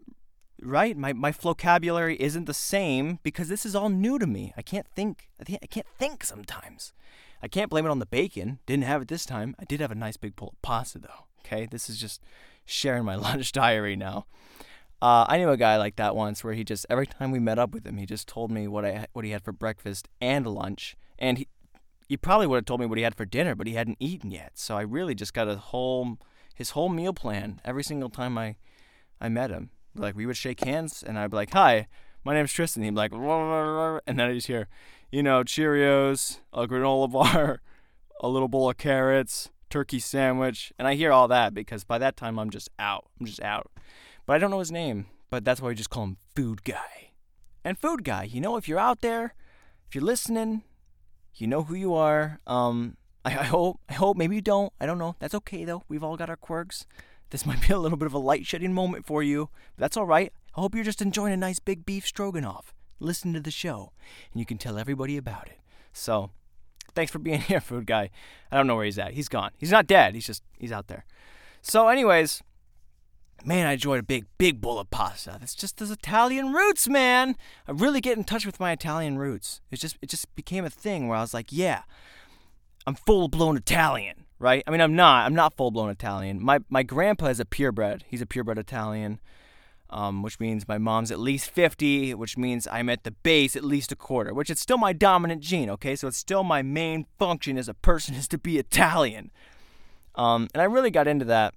right? 0.61 0.97
My 0.97 1.13
my 1.13 1.31
vocabulary 1.31 2.17
isn't 2.19 2.45
the 2.45 2.53
same 2.53 3.19
because 3.23 3.47
this 3.47 3.65
is 3.65 3.75
all 3.75 3.89
new 3.89 4.17
to 4.19 4.27
me. 4.27 4.53
I 4.57 4.61
can't 4.61 4.87
think. 4.87 5.29
I 5.39 5.43
can't, 5.43 5.63
I 5.63 5.67
can't 5.67 5.87
think 5.97 6.23
sometimes. 6.23 6.93
I 7.41 7.47
can't 7.47 7.69
blame 7.69 7.85
it 7.85 7.89
on 7.89 7.99
the 7.99 8.05
bacon. 8.05 8.59
Didn't 8.65 8.85
have 8.85 9.01
it 9.01 9.07
this 9.07 9.25
time. 9.25 9.55
I 9.59 9.65
did 9.65 9.79
have 9.79 9.91
a 9.91 9.95
nice 9.95 10.17
big 10.17 10.35
bowl 10.35 10.53
of 10.53 10.61
pasta 10.61 10.99
though. 10.99 11.27
Okay, 11.45 11.67
this 11.69 11.89
is 11.89 11.99
just 11.99 12.21
sharing 12.65 13.05
my 13.05 13.15
lunch 13.27 13.51
diary 13.51 13.95
now. 13.95 14.25
Uh, 15.01 15.25
I 15.27 15.37
knew 15.37 15.49
a 15.49 15.57
guy 15.57 15.77
like 15.77 15.97
that 15.97 16.15
once, 16.15 16.43
where 16.43 16.53
he 16.53 16.63
just 16.63 16.85
every 16.89 17.05
time 17.05 17.31
we 17.31 17.39
met 17.39 17.59
up 17.59 17.73
with 17.73 17.85
him, 17.85 17.97
he 17.97 18.05
just 18.05 18.27
told 18.27 18.49
me 18.49 18.67
what 18.67 18.85
I 18.85 19.07
what 19.13 19.25
he 19.25 19.31
had 19.31 19.43
for 19.43 19.51
breakfast 19.51 20.07
and 20.21 20.47
lunch, 20.47 20.95
and 21.19 21.37
he 21.37 21.47
he 22.07 22.17
probably 22.17 22.47
would 22.47 22.57
have 22.57 22.65
told 22.65 22.79
me 22.79 22.85
what 22.85 22.97
he 22.97 23.03
had 23.03 23.15
for 23.15 23.25
dinner, 23.25 23.55
but 23.55 23.67
he 23.67 23.73
hadn't 23.73 23.97
eaten 23.99 24.31
yet. 24.31 24.53
So 24.55 24.77
I 24.77 24.81
really 24.81 25.15
just 25.15 25.33
got 25.33 25.47
a 25.47 25.57
whole 25.57 26.17
his 26.53 26.71
whole 26.71 26.89
meal 26.89 27.13
plan 27.13 27.59
every 27.65 27.83
single 27.83 28.09
time 28.09 28.37
I 28.37 28.55
I 29.19 29.29
met 29.29 29.51
him. 29.51 29.69
Like 29.93 30.15
we 30.15 30.25
would 30.25 30.37
shake 30.37 30.63
hands, 30.63 31.03
and 31.03 31.19
I'd 31.19 31.31
be 31.31 31.37
like, 31.37 31.53
"Hi, 31.53 31.87
my 32.23 32.33
name's 32.33 32.53
Tristan." 32.53 32.83
He'd 32.83 32.91
be 32.91 32.95
like, 32.95 33.13
and 33.13 34.19
then 34.19 34.29
I 34.29 34.33
just 34.33 34.47
hear, 34.47 34.67
you 35.15 35.23
know, 35.23 35.45
Cheerios, 35.45 36.39
a 36.51 36.67
granola 36.67 37.09
bar, 37.11 37.61
a 38.19 38.27
little 38.27 38.49
bowl 38.49 38.69
of 38.69 38.77
carrots, 38.77 39.49
turkey 39.69 39.97
sandwich, 39.97 40.73
and 40.77 40.89
I 40.89 40.95
hear 40.95 41.13
all 41.13 41.29
that 41.29 41.53
because 41.53 41.85
by 41.85 41.97
that 41.99 42.17
time 42.17 42.37
I'm 42.37 42.49
just 42.49 42.67
out. 42.77 43.05
I'm 43.17 43.25
just 43.25 43.41
out. 43.41 43.71
But 44.25 44.33
I 44.33 44.39
don't 44.39 44.51
know 44.51 44.59
his 44.59 44.73
name, 44.73 45.05
but 45.29 45.45
that's 45.45 45.61
why 45.61 45.69
we 45.69 45.75
just 45.75 45.89
call 45.89 46.03
him 46.03 46.17
Food 46.35 46.65
Guy. 46.65 47.11
And 47.63 47.77
Food 47.77 48.03
Guy, 48.03 48.23
you 48.23 48.41
know, 48.41 48.57
if 48.57 48.67
you're 48.67 48.77
out 48.77 48.99
there, 48.99 49.35
if 49.87 49.95
you're 49.95 50.03
listening, 50.03 50.63
you 51.33 51.47
know 51.47 51.63
who 51.63 51.75
you 51.75 51.93
are. 51.93 52.41
Um, 52.45 52.97
I, 53.23 53.29
I 53.29 53.43
hope, 53.45 53.79
I 53.87 53.93
hope, 53.93 54.17
maybe 54.17 54.35
you 54.35 54.41
don't. 54.41 54.73
I 54.81 54.85
don't 54.85 54.99
know. 54.99 55.15
That's 55.19 55.35
okay 55.35 55.63
though. 55.63 55.83
We've 55.87 56.03
all 56.03 56.17
got 56.17 56.29
our 56.29 56.35
quirks. 56.35 56.85
This 57.29 57.45
might 57.45 57.61
be 57.65 57.73
a 57.73 57.79
little 57.79 57.97
bit 57.97 58.07
of 58.07 58.13
a 58.13 58.19
light 58.19 58.45
shedding 58.45 58.73
moment 58.73 59.05
for 59.05 59.23
you. 59.23 59.49
But 59.77 59.83
that's 59.83 59.95
all 59.95 60.05
right. 60.05 60.33
I 60.57 60.59
hope 60.59 60.75
you're 60.75 60.83
just 60.83 61.01
enjoying 61.01 61.31
a 61.31 61.37
nice 61.37 61.59
big 61.59 61.85
beef 61.85 62.05
stroganoff. 62.05 62.73
Listen 62.99 63.33
to 63.33 63.39
the 63.39 63.51
show, 63.51 63.91
and 64.31 64.39
you 64.39 64.45
can 64.45 64.57
tell 64.57 64.77
everybody 64.77 65.17
about 65.17 65.47
it. 65.47 65.59
So, 65.93 66.31
thanks 66.93 67.11
for 67.11 67.19
being 67.19 67.41
here, 67.41 67.61
food 67.61 67.85
guy. 67.85 68.09
I 68.51 68.57
don't 68.57 68.67
know 68.67 68.75
where 68.75 68.85
he's 68.85 68.99
at. 68.99 69.13
He's 69.13 69.29
gone. 69.29 69.51
He's 69.57 69.71
not 69.71 69.87
dead. 69.87 70.15
He's 70.15 70.25
just 70.25 70.43
he's 70.57 70.71
out 70.71 70.87
there. 70.87 71.05
So, 71.61 71.87
anyways, 71.87 72.43
man, 73.43 73.67
I 73.67 73.73
enjoyed 73.73 73.99
a 73.99 74.03
big, 74.03 74.25
big 74.37 74.61
bowl 74.61 74.79
of 74.79 74.89
pasta. 74.91 75.37
That's 75.39 75.55
just 75.55 75.77
those 75.77 75.91
Italian 75.91 76.53
roots, 76.53 76.87
man. 76.87 77.35
I 77.67 77.71
really 77.71 78.01
get 78.01 78.17
in 78.17 78.23
touch 78.23 78.45
with 78.45 78.59
my 78.59 78.71
Italian 78.71 79.17
roots. 79.17 79.61
It 79.71 79.79
just, 79.79 79.97
it 80.01 80.09
just 80.09 80.33
became 80.35 80.63
a 80.65 80.69
thing 80.69 81.07
where 81.07 81.17
I 81.17 81.21
was 81.21 81.33
like, 81.33 81.51
yeah, 81.51 81.83
I'm 82.87 82.95
full 82.95 83.27
blown 83.27 83.57
Italian, 83.57 84.25
right? 84.37 84.63
I 84.67 84.71
mean, 84.71 84.81
I'm 84.81 84.95
not. 84.95 85.25
I'm 85.25 85.33
not 85.33 85.55
full 85.55 85.71
blown 85.71 85.89
Italian. 85.89 86.43
My 86.43 86.59
my 86.69 86.83
grandpa 86.83 87.27
is 87.27 87.39
a 87.39 87.45
purebred. 87.45 88.05
He's 88.07 88.21
a 88.21 88.25
purebred 88.25 88.59
Italian, 88.59 89.19
um, 89.89 90.21
which 90.23 90.39
means 90.39 90.67
my 90.67 90.77
mom's 90.77 91.11
at 91.11 91.19
least 91.19 91.49
50, 91.49 92.13
which 92.15 92.37
means 92.37 92.67
I'm 92.71 92.89
at 92.89 93.03
the 93.03 93.11
base 93.11 93.55
at 93.55 93.63
least 93.63 93.91
a 93.91 93.95
quarter, 93.95 94.33
which 94.33 94.49
is 94.49 94.59
still 94.59 94.77
my 94.77 94.93
dominant 94.93 95.41
gene. 95.41 95.69
Okay, 95.69 95.95
so 95.95 96.07
it's 96.07 96.17
still 96.17 96.43
my 96.43 96.61
main 96.61 97.05
function 97.19 97.57
as 97.57 97.69
a 97.69 97.73
person 97.73 98.15
is 98.15 98.27
to 98.29 98.37
be 98.37 98.57
Italian. 98.57 99.31
Um, 100.15 100.47
and 100.53 100.61
I 100.61 100.65
really 100.65 100.91
got 100.91 101.07
into 101.07 101.25
that 101.25 101.53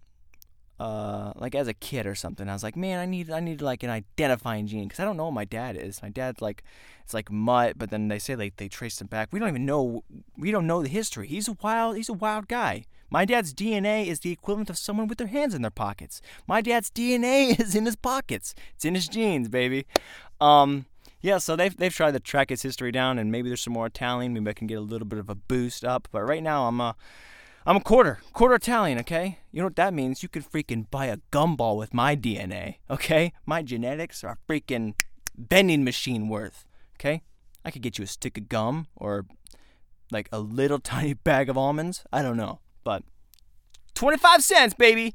uh, 0.81 1.33
like 1.35 1.55
as 1.55 1.69
a 1.69 1.75
kid 1.75 2.07
or 2.07 2.15
something. 2.15 2.49
I 2.49 2.53
was 2.53 2.63
like, 2.63 2.77
man, 2.77 2.99
I 2.99 3.07
need 3.07 3.31
I 3.31 3.41
need 3.41 3.61
like 3.61 3.83
an 3.83 3.91
identifying 3.91 4.67
gene 4.67 4.85
because 4.85 5.01
I 5.01 5.05
don't 5.05 5.17
know 5.17 5.25
what 5.25 5.35
my 5.35 5.45
dad 5.45 5.77
is. 5.77 6.03
My 6.03 6.09
dad's 6.09 6.41
like 6.41 6.63
it's 7.03 7.15
like 7.15 7.31
mutt, 7.31 7.79
but 7.79 7.91
then 7.91 8.09
they 8.09 8.19
say 8.19 8.37
like 8.37 8.57
they 8.57 8.69
traced 8.69 9.01
him 9.01 9.09
back. 9.09 9.31
We 9.33 9.41
don't 9.41 9.49
even 9.49 9.67
know 9.67 10.05
we 10.37 10.51
don't 10.51 10.67
know 10.67 10.83
the 10.83 10.89
history. 10.89 11.27
He's 11.27 11.49
a 11.49 11.57
wild 11.63 11.97
he's 11.97 12.09
a 12.09 12.15
wild 12.15 12.49
guy. 12.49 12.85
My 13.11 13.25
dad's 13.25 13.55
DNA 13.55 14.07
is 14.07 14.21
the 14.21 14.33
equivalent 14.33 14.71
of 14.71 14.79
someone 14.79 15.09
with 15.09 15.19
their 15.19 15.27
hands 15.27 15.55
in 15.55 15.63
their 15.63 15.71
pockets. 15.71 16.21
My 16.47 16.61
dad's 16.61 16.91
DNA 16.91 17.59
is 17.61 17.75
in 17.75 17.87
his 17.87 17.97
pockets. 17.97 18.55
It's 18.75 18.85
in 18.85 18.95
his 18.95 19.09
genes, 19.09 19.49
baby. 19.49 19.87
Um, 20.41 20.87
yeah, 21.21 21.39
so 21.39 21.57
they've 21.57 21.77
they've 21.77 21.95
tried 21.95 22.13
to 22.13 22.21
track 22.21 22.51
his 22.51 22.63
history 22.63 22.93
down, 22.93 23.19
and 23.19 23.33
maybe 23.33 23.49
there's 23.49 23.63
some 23.63 23.73
more 23.73 23.87
Italian. 23.87 24.35
Maybe 24.35 24.51
I 24.51 24.53
can 24.53 24.67
get 24.67 24.79
a 24.79 24.83
little 24.83 25.09
bit 25.09 25.19
of 25.19 25.29
a 25.29 25.35
boost 25.35 25.85
up. 25.85 26.09
But 26.13 26.23
right 26.23 26.43
now, 26.43 26.69
I'm 26.69 26.81
a 26.81 26.95
I'm 27.69 27.77
a 27.77 27.81
quarter, 27.81 28.21
quarter 28.33 28.55
Italian, 28.55 28.99
okay? 29.01 29.41
You 29.53 29.61
know 29.61 29.67
what 29.67 29.77
that 29.77 29.93
means? 29.93 30.23
You 30.23 30.31
can 30.31 30.43
freaking 30.43 30.89
buy 30.91 31.05
a 31.07 31.19
gumball 31.31 31.77
with 31.77 31.93
my 31.93 32.17
DNA, 32.17 32.77
okay? 32.89 33.35
My 33.45 33.61
genetics 33.61 34.25
are 34.25 34.39
freaking 34.49 34.95
bending 35.37 35.85
machine 35.85 36.29
worth, 36.29 36.65
okay? 36.97 37.21
I 37.67 37.71
could 37.71 37.83
get 37.83 37.99
you 37.99 38.05
a 38.05 38.07
stick 38.07 38.39
of 38.39 38.49
gum 38.49 38.87
or 38.97 39.27
like 40.11 40.31
a 40.33 40.39
little 40.39 40.79
tiny 40.95 41.13
bag 41.13 41.51
of 41.51 41.59
almonds. 41.59 42.05
I 42.11 42.23
don't 42.23 42.39
know, 42.39 42.61
but 42.89 43.03
25 43.97 44.43
cents, 44.43 44.73
baby. 44.73 45.13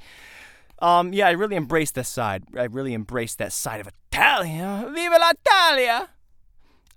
Um, 0.78 1.12
yeah, 1.12 1.28
I 1.28 1.32
really 1.32 1.56
embraced 1.56 1.96
this 1.96 2.08
side. 2.08 2.44
I 2.56 2.66
really 2.66 2.94
embraced 2.94 3.40
that 3.40 3.52
side 3.52 3.82
of 3.82 3.90
Italia. 4.12 4.92
Viva 4.94 5.16
l'Italia! 5.16 6.10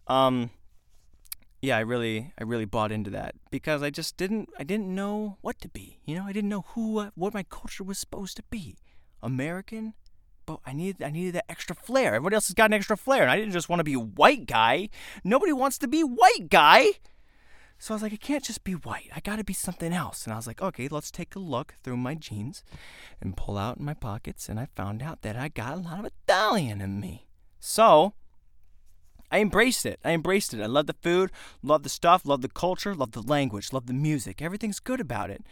Um, 0.06 0.50
yeah, 1.62 1.78
I 1.78 1.80
really, 1.80 2.30
I 2.38 2.44
really 2.44 2.66
bought 2.66 2.92
into 2.92 3.08
that 3.08 3.36
because 3.50 3.82
I 3.82 3.88
just 3.88 4.18
didn't, 4.18 4.50
I 4.58 4.64
didn't 4.64 4.94
know 4.94 5.38
what 5.40 5.58
to 5.62 5.68
be. 5.70 5.98
You 6.04 6.16
know, 6.16 6.24
I 6.26 6.32
didn't 6.32 6.50
know 6.50 6.66
who, 6.74 6.98
uh, 6.98 7.10
what 7.14 7.32
my 7.32 7.42
culture 7.44 7.84
was 7.84 7.96
supposed 7.96 8.36
to 8.36 8.42
be. 8.50 8.76
American, 9.22 9.94
but 10.44 10.60
I 10.66 10.74
needed, 10.74 11.02
I 11.02 11.10
needed 11.10 11.36
that 11.36 11.50
extra 11.50 11.74
flair. 11.74 12.08
Everybody 12.08 12.34
else 12.34 12.48
has 12.48 12.54
got 12.54 12.66
an 12.66 12.74
extra 12.74 12.98
flair, 12.98 13.22
and 13.22 13.30
I 13.30 13.38
didn't 13.38 13.52
just 13.52 13.70
want 13.70 13.80
to 13.80 13.84
be 13.84 13.94
a 13.94 13.98
white 13.98 14.46
guy. 14.46 14.90
Nobody 15.24 15.54
wants 15.54 15.78
to 15.78 15.88
be 15.88 16.02
white 16.02 16.50
guy. 16.50 16.90
So 17.78 17.92
I 17.92 17.96
was 17.96 18.02
like, 18.02 18.12
I 18.12 18.16
can't 18.16 18.44
just 18.44 18.64
be 18.64 18.72
white. 18.72 19.10
I 19.14 19.20
got 19.20 19.36
to 19.36 19.44
be 19.44 19.52
something 19.52 19.92
else. 19.92 20.24
And 20.24 20.32
I 20.32 20.36
was 20.36 20.46
like, 20.46 20.62
okay, 20.62 20.88
let's 20.88 21.10
take 21.10 21.36
a 21.36 21.38
look 21.38 21.74
through 21.82 21.98
my 21.98 22.14
jeans 22.14 22.64
and 23.20 23.36
pull 23.36 23.58
out 23.58 23.76
in 23.76 23.84
my 23.84 23.94
pockets, 23.94 24.48
and 24.48 24.58
I 24.58 24.68
found 24.74 25.02
out 25.02 25.22
that 25.22 25.36
I 25.36 25.48
got 25.48 25.74
a 25.74 25.80
lot 25.80 25.98
of 25.98 26.06
Italian 26.06 26.80
in 26.80 27.00
me. 27.00 27.26
So 27.60 28.14
I 29.30 29.40
embraced 29.40 29.84
it. 29.84 29.98
I 30.04 30.12
embraced 30.12 30.54
it. 30.54 30.62
I 30.62 30.66
love 30.66 30.86
the 30.86 30.94
food, 30.94 31.30
love 31.62 31.82
the 31.82 31.88
stuff, 31.88 32.24
love 32.24 32.42
the 32.42 32.48
culture, 32.48 32.94
love 32.94 33.12
the 33.12 33.22
language, 33.22 33.72
love 33.72 33.86
the 33.86 33.92
music. 33.92 34.40
Everything's 34.40 34.80
good 34.80 35.00
about 35.00 35.30
it. 35.30 35.44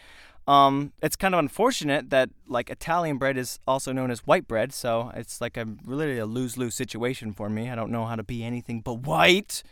Um, 0.47 0.93
it's 1.03 1.17
kind 1.17 1.35
of 1.35 1.39
unfortunate 1.39 2.11
that 2.11 2.29
like 2.47 2.69
Italian 2.69 3.17
bread 3.17 3.39
is 3.39 3.59
also 3.67 3.93
known 3.93 4.11
as 4.11 4.27
white 4.27 4.47
bread, 4.47 4.73
so 4.73 5.11
it's 5.15 5.41
like 5.41 5.57
a 5.57 5.67
really 5.85 6.19
a 6.19 6.27
lose 6.27 6.59
lose 6.59 6.75
situation 6.75 7.33
for 7.33 7.49
me. 7.49 7.71
I 7.71 7.75
don't 7.75 7.91
know 7.91 8.05
how 8.05 8.17
to 8.17 8.23
be 8.23 8.45
anything 8.45 8.81
but 8.81 9.01
white. 9.01 9.63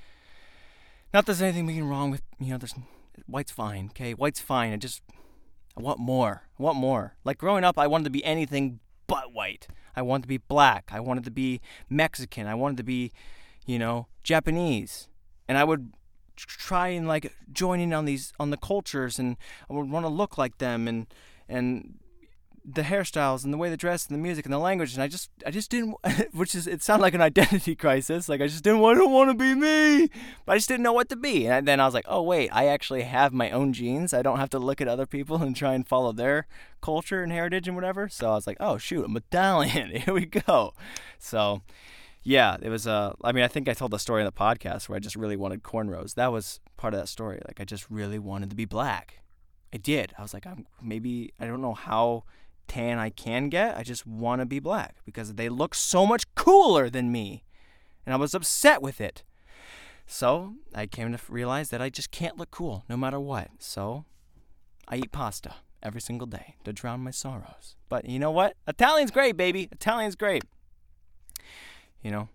Not 1.12 1.26
that 1.26 1.32
there's 1.32 1.42
anything 1.42 1.66
being 1.66 1.84
wrong 1.88 2.10
with 2.10 2.22
you 2.38 2.50
know. 2.50 2.58
There's 2.58 2.74
white's 3.26 3.52
fine, 3.52 3.86
okay. 3.90 4.12
White's 4.12 4.40
fine. 4.40 4.72
I 4.72 4.76
just 4.76 5.02
I 5.76 5.80
want 5.82 5.98
more. 5.98 6.42
I 6.58 6.62
want 6.62 6.78
more. 6.78 7.16
Like 7.24 7.38
growing 7.38 7.64
up, 7.64 7.78
I 7.78 7.86
wanted 7.86 8.04
to 8.04 8.10
be 8.10 8.24
anything 8.24 8.80
but 9.06 9.32
white. 9.32 9.68
I 9.94 10.02
wanted 10.02 10.22
to 10.22 10.28
be 10.28 10.38
black. 10.38 10.90
I 10.92 11.00
wanted 11.00 11.24
to 11.24 11.30
be 11.30 11.60
Mexican. 11.90 12.46
I 12.46 12.54
wanted 12.54 12.78
to 12.78 12.82
be 12.82 13.12
you 13.66 13.78
know, 13.78 14.06
Japanese. 14.22 15.08
And 15.48 15.58
I 15.58 15.64
would 15.64 15.92
try 16.36 16.88
and 16.88 17.06
like 17.06 17.32
join 17.52 17.78
in 17.80 17.92
on 17.92 18.04
these 18.04 18.32
on 18.40 18.50
the 18.50 18.56
cultures 18.56 19.18
and 19.18 19.36
I 19.68 19.74
would 19.74 19.90
want 19.90 20.04
to 20.04 20.08
look 20.08 20.38
like 20.38 20.58
them 20.58 20.88
and 20.88 21.06
and 21.48 21.98
the 22.64 22.82
hairstyles 22.82 23.44
and 23.44 23.52
the 23.52 23.56
way 23.56 23.68
they 23.68 23.76
dress 23.76 24.06
and 24.06 24.14
the 24.14 24.22
music 24.22 24.44
and 24.44 24.52
the 24.52 24.58
language 24.58 24.94
and 24.94 25.02
I 25.02 25.08
just 25.08 25.30
I 25.44 25.50
just 25.50 25.70
didn't 25.70 25.96
which 26.32 26.54
is 26.54 26.66
it 26.66 26.82
sounded 26.82 27.02
like 27.02 27.14
an 27.14 27.20
identity 27.20 27.74
crisis 27.76 28.28
like 28.28 28.40
I 28.40 28.46
just 28.46 28.62
didn't 28.62 28.80
want 28.80 28.98
to 28.98 29.06
want 29.06 29.30
to 29.30 29.34
be 29.34 29.54
me 29.54 30.08
but 30.46 30.52
I 30.52 30.56
just 30.56 30.68
didn't 30.68 30.84
know 30.84 30.92
what 30.92 31.08
to 31.08 31.16
be 31.16 31.48
and 31.48 31.66
then 31.66 31.80
I 31.80 31.84
was 31.84 31.94
like 31.94 32.06
oh 32.08 32.22
wait 32.22 32.50
I 32.52 32.66
actually 32.66 33.02
have 33.02 33.32
my 33.32 33.50
own 33.50 33.72
genes 33.72 34.14
I 34.14 34.22
don't 34.22 34.38
have 34.38 34.50
to 34.50 34.58
look 34.58 34.80
at 34.80 34.88
other 34.88 35.06
people 35.06 35.36
and 35.42 35.56
try 35.56 35.74
and 35.74 35.86
follow 35.86 36.12
their 36.12 36.46
culture 36.80 37.22
and 37.22 37.32
heritage 37.32 37.66
and 37.66 37.76
whatever 37.76 38.08
so 38.08 38.30
I 38.30 38.34
was 38.34 38.46
like 38.46 38.58
oh 38.60 38.78
shoot 38.78 39.04
a 39.04 39.08
medallion 39.08 39.90
here 39.90 40.14
we 40.14 40.26
go 40.26 40.74
so 41.18 41.62
yeah, 42.24 42.56
it 42.62 42.68
was. 42.68 42.86
Uh, 42.86 43.14
I 43.24 43.32
mean, 43.32 43.42
I 43.42 43.48
think 43.48 43.68
I 43.68 43.74
told 43.74 43.90
the 43.90 43.98
story 43.98 44.22
in 44.22 44.26
the 44.26 44.30
podcast 44.30 44.88
where 44.88 44.94
I 44.94 45.00
just 45.00 45.16
really 45.16 45.34
wanted 45.34 45.64
cornrows. 45.64 46.14
That 46.14 46.30
was 46.30 46.60
part 46.76 46.94
of 46.94 47.00
that 47.00 47.08
story. 47.08 47.40
Like, 47.48 47.60
I 47.60 47.64
just 47.64 47.90
really 47.90 48.20
wanted 48.20 48.48
to 48.50 48.54
be 48.54 48.64
black. 48.64 49.22
I 49.72 49.78
did. 49.78 50.12
I 50.18 50.22
was 50.22 50.34
like, 50.34 50.46
I'm 50.46 50.66
maybe 50.80 51.32
I 51.40 51.46
don't 51.46 51.62
know 51.62 51.74
how 51.74 52.24
tan 52.68 52.98
I 52.98 53.10
can 53.10 53.48
get. 53.48 53.76
I 53.76 53.82
just 53.82 54.06
want 54.06 54.40
to 54.40 54.46
be 54.46 54.60
black 54.60 54.96
because 55.04 55.34
they 55.34 55.48
look 55.48 55.74
so 55.74 56.06
much 56.06 56.32
cooler 56.34 56.88
than 56.88 57.12
me, 57.12 57.44
and 58.06 58.14
I 58.14 58.16
was 58.16 58.34
upset 58.34 58.82
with 58.82 59.00
it. 59.00 59.22
So 60.06 60.54
I 60.74 60.86
came 60.86 61.12
to 61.12 61.20
realize 61.28 61.70
that 61.70 61.80
I 61.80 61.88
just 61.88 62.10
can't 62.10 62.38
look 62.38 62.50
cool 62.50 62.84
no 62.88 62.96
matter 62.96 63.20
what. 63.20 63.48
So 63.58 64.04
I 64.88 64.96
eat 64.96 65.12
pasta 65.12 65.54
every 65.82 66.00
single 66.00 66.26
day 66.26 66.56
to 66.64 66.72
drown 66.72 67.00
my 67.00 67.10
sorrows. 67.10 67.76
But 67.88 68.06
you 68.06 68.18
know 68.18 68.30
what? 68.30 68.56
Italian's 68.66 69.10
great, 69.10 69.36
baby. 69.36 69.68
Italian's 69.72 70.16
great 70.16 70.44
you 72.02 72.10
know, 72.10 72.28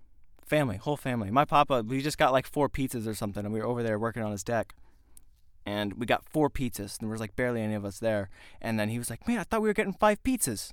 family, 0.45 0.77
whole 0.77 0.97
family. 0.97 1.29
My 1.29 1.45
papa, 1.45 1.83
we 1.85 2.01
just 2.01 2.17
got 2.17 2.31
like 2.31 2.47
four 2.47 2.69
pizzas 2.69 3.05
or 3.05 3.13
something, 3.13 3.43
and 3.45 3.53
we 3.53 3.59
were 3.59 3.65
over 3.65 3.83
there 3.83 3.99
working 3.99 4.23
on 4.23 4.31
his 4.31 4.43
deck. 4.43 4.73
And 5.67 5.95
we 5.95 6.05
got 6.05 6.23
four 6.29 6.49
pizzas, 6.49 6.97
and 6.97 7.07
there 7.07 7.11
was 7.11 7.19
like 7.19 7.35
barely 7.35 7.61
any 7.61 7.73
of 7.73 7.83
us 7.83 7.99
there. 7.99 8.29
And 8.61 8.79
then 8.79 8.89
he 8.89 8.97
was 8.97 9.09
like, 9.09 9.27
Man, 9.27 9.39
I 9.39 9.43
thought 9.43 9.61
we 9.61 9.67
were 9.67 9.73
getting 9.73 9.93
five 9.93 10.23
pizzas. 10.23 10.71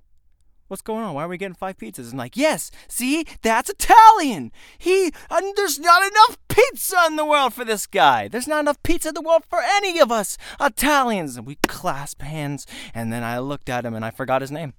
What's 0.68 0.82
going 0.82 1.02
on? 1.02 1.14
Why 1.14 1.24
are 1.24 1.28
we 1.28 1.36
getting 1.36 1.54
five 1.54 1.76
pizzas? 1.76 2.08
And 2.10 2.18
like, 2.18 2.38
yes, 2.38 2.70
see, 2.88 3.26
that's 3.42 3.68
Italian. 3.68 4.50
He, 4.78 5.12
and 5.30 5.54
there's 5.56 5.78
not 5.78 6.02
enough 6.02 6.38
pizza 6.48 6.96
in 7.06 7.16
the 7.16 7.24
world 7.26 7.52
for 7.52 7.66
this 7.66 7.86
guy. 7.86 8.28
There's 8.28 8.48
not 8.48 8.60
enough 8.60 8.82
pizza 8.82 9.08
in 9.08 9.14
the 9.14 9.20
world 9.20 9.44
for 9.44 9.60
any 9.62 9.98
of 9.98 10.10
us 10.10 10.38
Italians. 10.58 11.36
And 11.36 11.46
we 11.46 11.56
clasp 11.66 12.22
hands, 12.22 12.66
and 12.94 13.12
then 13.12 13.22
I 13.22 13.40
looked 13.40 13.68
at 13.68 13.84
him 13.84 13.94
and 13.94 14.06
I 14.06 14.10
forgot 14.10 14.40
his 14.40 14.50
name. 14.50 14.72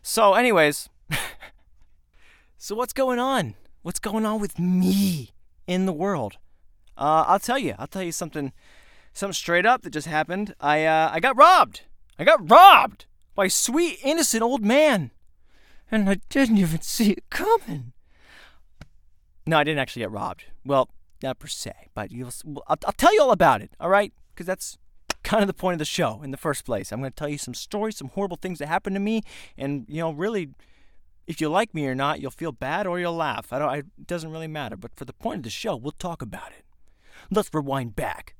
So, 0.00 0.34
anyways, 0.34 0.88
So, 2.58 2.74
what's 2.74 2.92
going 2.92 3.18
on? 3.18 3.54
What's 3.82 4.00
going 4.00 4.24
on 4.24 4.40
with 4.40 4.58
me 4.58 5.30
in 5.66 5.86
the 5.86 5.92
world? 5.92 6.38
Uh, 6.96 7.24
I'll 7.26 7.38
tell 7.38 7.58
you. 7.58 7.74
I'll 7.78 7.86
tell 7.86 8.02
you 8.02 8.12
something, 8.12 8.52
something 9.16 9.32
straight 9.32 9.66
up 9.66 9.82
that 9.82 9.90
just 9.90 10.06
happened. 10.06 10.54
I, 10.60 10.84
uh, 10.84 11.10
I 11.12 11.20
got 11.20 11.36
robbed. 11.36 11.82
I 12.18 12.24
got 12.24 12.48
robbed 12.48 13.06
by 13.34 13.46
a 13.46 13.50
sweet, 13.50 13.98
innocent 14.02 14.42
old 14.42 14.64
man, 14.64 15.10
and 15.90 16.08
I 16.08 16.18
didn't 16.28 16.58
even 16.58 16.80
see 16.82 17.12
it 17.12 17.30
coming. 17.30 17.92
No, 19.46 19.58
I 19.58 19.64
didn't 19.64 19.78
actually 19.78 20.00
get 20.00 20.10
robbed. 20.10 20.44
Well, 20.64 20.90
not 21.22 21.38
per 21.38 21.46
se, 21.46 21.72
but 21.94 22.10
you'll, 22.10 22.32
I'll, 22.66 22.76
I'll 22.84 22.92
tell 22.92 23.14
you 23.14 23.22
all 23.22 23.30
about 23.30 23.62
it. 23.62 23.70
All 23.80 23.88
right, 23.88 24.12
because 24.34 24.46
that's 24.46 24.76
kind 25.22 25.42
of 25.42 25.46
the 25.46 25.54
point 25.54 25.74
of 25.74 25.78
the 25.78 25.84
show 25.84 26.22
in 26.22 26.30
the 26.30 26.36
first 26.36 26.64
place. 26.64 26.92
I'm 26.92 27.00
going 27.00 27.10
to 27.10 27.16
tell 27.16 27.28
you 27.28 27.38
some 27.38 27.54
stories, 27.54 27.96
some 27.96 28.08
horrible 28.08 28.36
things 28.36 28.58
that 28.58 28.66
happened 28.66 28.96
to 28.96 29.00
me, 29.00 29.22
and 29.56 29.86
you 29.88 30.00
know, 30.00 30.12
really 30.12 30.50
if 31.26 31.40
you 31.40 31.48
like 31.48 31.74
me 31.74 31.86
or 31.86 31.94
not, 31.94 32.20
you'll 32.20 32.30
feel 32.30 32.52
bad 32.52 32.86
or 32.86 33.00
you'll 33.00 33.16
laugh. 33.16 33.52
I 33.52 33.58
don't. 33.58 33.68
I, 33.68 33.76
it 33.78 34.06
doesn't 34.06 34.30
really 34.30 34.46
matter. 34.46 34.76
But 34.76 34.94
for 34.94 35.04
the 35.04 35.12
point 35.12 35.38
of 35.38 35.42
the 35.42 35.50
show, 35.50 35.74
we'll 35.74 35.92
talk 35.92 36.22
about 36.22 36.52
it. 36.52 36.64
Let's 37.30 37.50
rewind 37.52 37.96
back. 37.96 38.34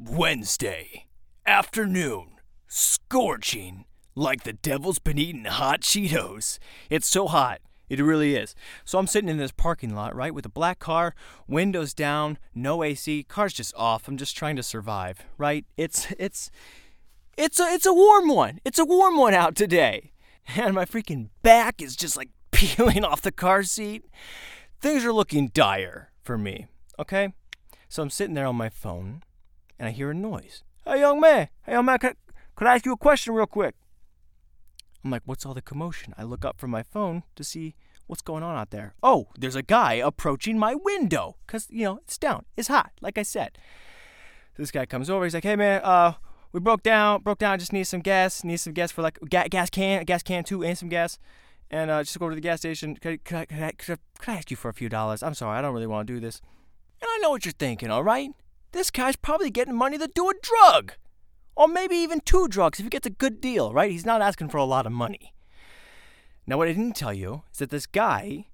Wednesday 0.00 1.06
afternoon, 1.44 2.36
scorching 2.68 3.84
like 4.14 4.44
the 4.44 4.52
devil's 4.52 5.00
been 5.00 5.18
eating 5.18 5.44
hot 5.44 5.80
Cheetos. 5.80 6.60
It's 6.88 7.08
so 7.08 7.26
hot. 7.26 7.60
It 7.88 8.00
really 8.00 8.36
is. 8.36 8.54
So 8.84 8.98
I'm 8.98 9.08
sitting 9.08 9.28
in 9.28 9.38
this 9.38 9.50
parking 9.50 9.96
lot, 9.96 10.14
right, 10.14 10.32
with 10.32 10.46
a 10.46 10.50
black 10.50 10.78
car, 10.78 11.16
windows 11.48 11.94
down, 11.94 12.38
no 12.54 12.84
AC, 12.84 13.24
car's 13.24 13.52
just 13.52 13.74
off. 13.74 14.06
I'm 14.06 14.16
just 14.16 14.36
trying 14.36 14.54
to 14.54 14.62
survive, 14.62 15.24
right? 15.36 15.64
It's 15.76 16.06
it's 16.16 16.52
it's 17.36 17.58
a 17.58 17.64
it's 17.64 17.86
a 17.86 17.92
warm 17.92 18.28
one. 18.28 18.60
It's 18.64 18.78
a 18.78 18.84
warm 18.84 19.16
one 19.16 19.34
out 19.34 19.56
today 19.56 20.12
and 20.56 20.76
my 20.76 20.84
freaking 20.84 21.30
back 21.42 21.82
is 21.82 21.96
just 21.96 22.16
like 22.16 22.30
peeling 22.52 23.04
off 23.04 23.22
the 23.22 23.32
car 23.32 23.64
seat. 23.64 24.04
Things 24.80 25.04
are 25.04 25.12
looking 25.12 25.48
dire 25.52 26.12
for 26.22 26.38
me, 26.38 26.68
okay? 27.00 27.32
So 27.88 28.00
I'm 28.00 28.10
sitting 28.10 28.34
there 28.34 28.46
on 28.46 28.54
my 28.54 28.68
phone 28.68 29.22
and 29.78 29.88
I 29.88 29.92
hear 29.92 30.10
a 30.10 30.14
noise. 30.14 30.62
Hey, 30.84 31.00
young 31.00 31.20
man. 31.20 31.48
Hey, 31.64 31.72
young 31.72 31.84
man, 31.84 31.98
could, 31.98 32.16
could 32.56 32.66
I 32.66 32.74
ask 32.74 32.86
you 32.86 32.92
a 32.92 32.96
question 32.96 33.34
real 33.34 33.46
quick? 33.46 33.74
I'm 35.04 35.10
like, 35.10 35.22
what's 35.24 35.46
all 35.46 35.54
the 35.54 35.62
commotion? 35.62 36.14
I 36.18 36.24
look 36.24 36.44
up 36.44 36.58
from 36.58 36.70
my 36.70 36.82
phone 36.82 37.22
to 37.36 37.44
see 37.44 37.74
what's 38.06 38.22
going 38.22 38.42
on 38.42 38.56
out 38.56 38.70
there. 38.70 38.94
Oh, 39.02 39.28
there's 39.38 39.54
a 39.54 39.62
guy 39.62 39.94
approaching 39.94 40.58
my 40.58 40.74
window 40.74 41.36
because, 41.46 41.68
you 41.70 41.84
know, 41.84 41.98
it's 41.98 42.18
down. 42.18 42.44
It's 42.56 42.68
hot, 42.68 42.92
like 43.00 43.16
I 43.18 43.22
said. 43.22 43.58
This 44.56 44.72
guy 44.72 44.86
comes 44.86 45.08
over. 45.08 45.24
He's 45.24 45.34
like, 45.34 45.44
hey, 45.44 45.54
man, 45.54 45.80
uh, 45.84 46.14
we 46.52 46.58
broke 46.58 46.82
down, 46.82 47.22
broke 47.22 47.38
down. 47.38 47.58
Just 47.58 47.72
need 47.72 47.84
some 47.84 48.00
gas. 48.00 48.42
Need 48.42 48.56
some 48.56 48.72
gas 48.72 48.90
for 48.90 49.02
like 49.02 49.18
ga- 49.28 49.48
gas 49.48 49.70
can, 49.70 50.04
gas 50.04 50.22
can 50.22 50.42
too, 50.42 50.64
and 50.64 50.76
some 50.76 50.88
gas. 50.88 51.18
And 51.70 51.90
uh, 51.90 52.02
just 52.02 52.18
go 52.18 52.24
over 52.24 52.32
to 52.32 52.34
the 52.34 52.40
gas 52.40 52.60
station. 52.60 52.96
Could, 52.96 53.12
I, 53.12 53.16
could, 53.18 53.36
I, 53.36 53.44
could, 53.44 53.62
I, 53.62 53.72
could 54.18 54.28
I 54.28 54.36
ask 54.36 54.50
you 54.50 54.56
for 54.56 54.68
a 54.68 54.74
few 54.74 54.88
dollars? 54.88 55.22
I'm 55.22 55.34
sorry, 55.34 55.58
I 55.58 55.62
don't 55.62 55.74
really 55.74 55.86
want 55.86 56.08
to 56.08 56.14
do 56.14 56.18
this. 56.18 56.40
And 57.00 57.08
I 57.08 57.18
know 57.18 57.30
what 57.30 57.44
you're 57.44 57.52
thinking, 57.52 57.90
all 57.90 58.02
right? 58.02 58.30
This 58.72 58.90
guy's 58.90 59.16
probably 59.16 59.50
getting 59.50 59.74
money 59.74 59.98
to 59.98 60.08
do 60.08 60.28
a 60.28 60.34
drug. 60.42 60.92
Or 61.56 61.66
maybe 61.66 61.96
even 61.96 62.20
two 62.20 62.46
drugs 62.48 62.78
if 62.78 62.86
he 62.86 62.90
gets 62.90 63.06
a 63.06 63.10
good 63.10 63.40
deal, 63.40 63.72
right? 63.72 63.90
He's 63.90 64.06
not 64.06 64.22
asking 64.22 64.50
for 64.50 64.58
a 64.58 64.64
lot 64.64 64.86
of 64.86 64.92
money. 64.92 65.34
Now, 66.46 66.56
what 66.56 66.68
I 66.68 66.72
didn't 66.72 66.96
tell 66.96 67.12
you 67.12 67.42
is 67.52 67.58
that 67.58 67.70
this 67.70 67.86
guy 67.86 68.46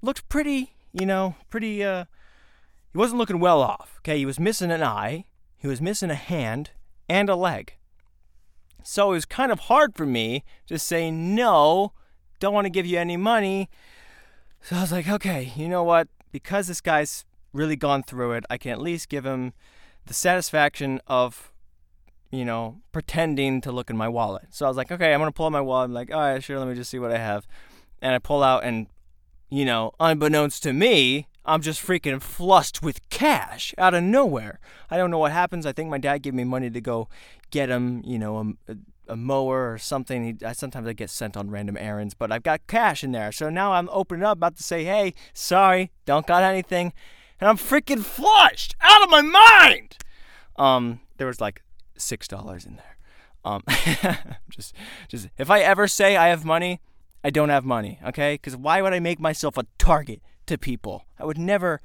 looked 0.00 0.28
pretty, 0.28 0.74
you 0.92 1.04
know, 1.04 1.34
pretty, 1.50 1.82
uh, 1.82 2.04
he 2.92 2.98
wasn't 2.98 3.18
looking 3.18 3.40
well 3.40 3.60
off, 3.60 3.96
okay? 3.98 4.18
He 4.18 4.26
was 4.26 4.38
missing 4.38 4.70
an 4.70 4.82
eye, 4.82 5.24
he 5.56 5.66
was 5.66 5.80
missing 5.80 6.10
a 6.10 6.14
hand, 6.14 6.70
and 7.08 7.28
a 7.28 7.36
leg. 7.36 7.74
So 8.82 9.10
it 9.10 9.14
was 9.14 9.24
kind 9.24 9.50
of 9.50 9.60
hard 9.60 9.94
for 9.96 10.06
me 10.06 10.44
to 10.68 10.78
say 10.78 11.10
no, 11.10 11.92
don't 12.38 12.54
want 12.54 12.66
to 12.66 12.70
give 12.70 12.86
you 12.86 12.98
any 12.98 13.16
money. 13.16 13.68
So 14.60 14.76
I 14.76 14.80
was 14.82 14.92
like, 14.92 15.08
okay, 15.08 15.52
you 15.56 15.68
know 15.68 15.82
what? 15.82 16.08
Because 16.32 16.68
this 16.68 16.80
guy's 16.80 17.24
really 17.54 17.76
gone 17.76 18.02
through 18.02 18.32
it, 18.32 18.44
I 18.50 18.58
can 18.58 18.72
at 18.72 18.80
least 18.80 19.08
give 19.08 19.24
him 19.24 19.54
the 20.04 20.12
satisfaction 20.12 21.00
of, 21.06 21.52
you 22.30 22.44
know, 22.44 22.80
pretending 22.92 23.62
to 23.62 23.72
look 23.72 23.88
in 23.88 23.96
my 23.96 24.08
wallet. 24.08 24.48
So 24.50 24.66
I 24.66 24.68
was 24.68 24.76
like, 24.76 24.92
okay, 24.92 25.14
I'm 25.14 25.20
to 25.20 25.32
pull 25.32 25.46
out 25.46 25.52
my 25.52 25.60
wallet. 25.62 25.86
I'm 25.86 25.94
like, 25.94 26.12
all 26.12 26.20
right, 26.20 26.42
sure, 26.42 26.58
let 26.58 26.68
me 26.68 26.74
just 26.74 26.90
see 26.90 26.98
what 26.98 27.12
I 27.12 27.18
have. 27.18 27.46
And 28.02 28.14
I 28.14 28.18
pull 28.18 28.42
out, 28.42 28.64
and, 28.64 28.88
you 29.48 29.64
know, 29.64 29.92
unbeknownst 29.98 30.62
to 30.64 30.74
me, 30.74 31.28
I'm 31.46 31.60
just 31.60 31.80
freaking 31.86 32.20
flushed 32.20 32.82
with 32.82 33.08
cash 33.08 33.74
out 33.78 33.94
of 33.94 34.02
nowhere. 34.02 34.58
I 34.90 34.96
don't 34.96 35.10
know 35.10 35.18
what 35.18 35.32
happens. 35.32 35.64
I 35.64 35.72
think 35.72 35.90
my 35.90 35.98
dad 35.98 36.18
gave 36.18 36.34
me 36.34 36.44
money 36.44 36.70
to 36.70 36.80
go 36.80 37.08
get 37.50 37.68
him, 37.68 38.02
you 38.04 38.18
know, 38.18 38.56
a, 38.68 38.76
a 39.08 39.16
mower 39.16 39.72
or 39.72 39.78
something. 39.78 40.24
He, 40.24 40.44
I, 40.44 40.52
sometimes 40.52 40.88
I 40.88 40.92
get 40.94 41.10
sent 41.10 41.36
on 41.36 41.50
random 41.50 41.76
errands, 41.76 42.14
but 42.14 42.32
I've 42.32 42.42
got 42.42 42.66
cash 42.66 43.04
in 43.04 43.12
there. 43.12 43.30
So 43.30 43.50
now 43.50 43.74
I'm 43.74 43.88
opening 43.92 44.24
up, 44.24 44.38
about 44.38 44.56
to 44.56 44.62
say, 44.62 44.84
hey, 44.84 45.14
sorry, 45.34 45.92
don't 46.06 46.26
got 46.26 46.42
anything. 46.42 46.92
And 47.40 47.48
I'm 47.48 47.56
freaking 47.56 48.02
flushed 48.02 48.74
out 48.80 49.02
of 49.02 49.10
my 49.10 49.22
mind. 49.22 49.96
Um, 50.56 51.00
there 51.18 51.26
was 51.26 51.40
like 51.40 51.62
six 51.96 52.28
dollars 52.28 52.64
in 52.64 52.76
there. 52.76 52.96
Um, 53.44 53.62
just, 54.50 54.74
just 55.08 55.28
if 55.36 55.50
I 55.50 55.60
ever 55.60 55.86
say 55.86 56.16
I 56.16 56.28
have 56.28 56.44
money, 56.44 56.80
I 57.22 57.30
don't 57.30 57.50
have 57.50 57.64
money. 57.64 57.98
Okay, 58.06 58.34
because 58.34 58.56
why 58.56 58.80
would 58.80 58.92
I 58.92 59.00
make 59.00 59.20
myself 59.20 59.58
a 59.58 59.66
target? 59.78 60.20
to 60.46 60.58
people. 60.58 61.04
I 61.18 61.24
would 61.24 61.38
never. 61.38 61.80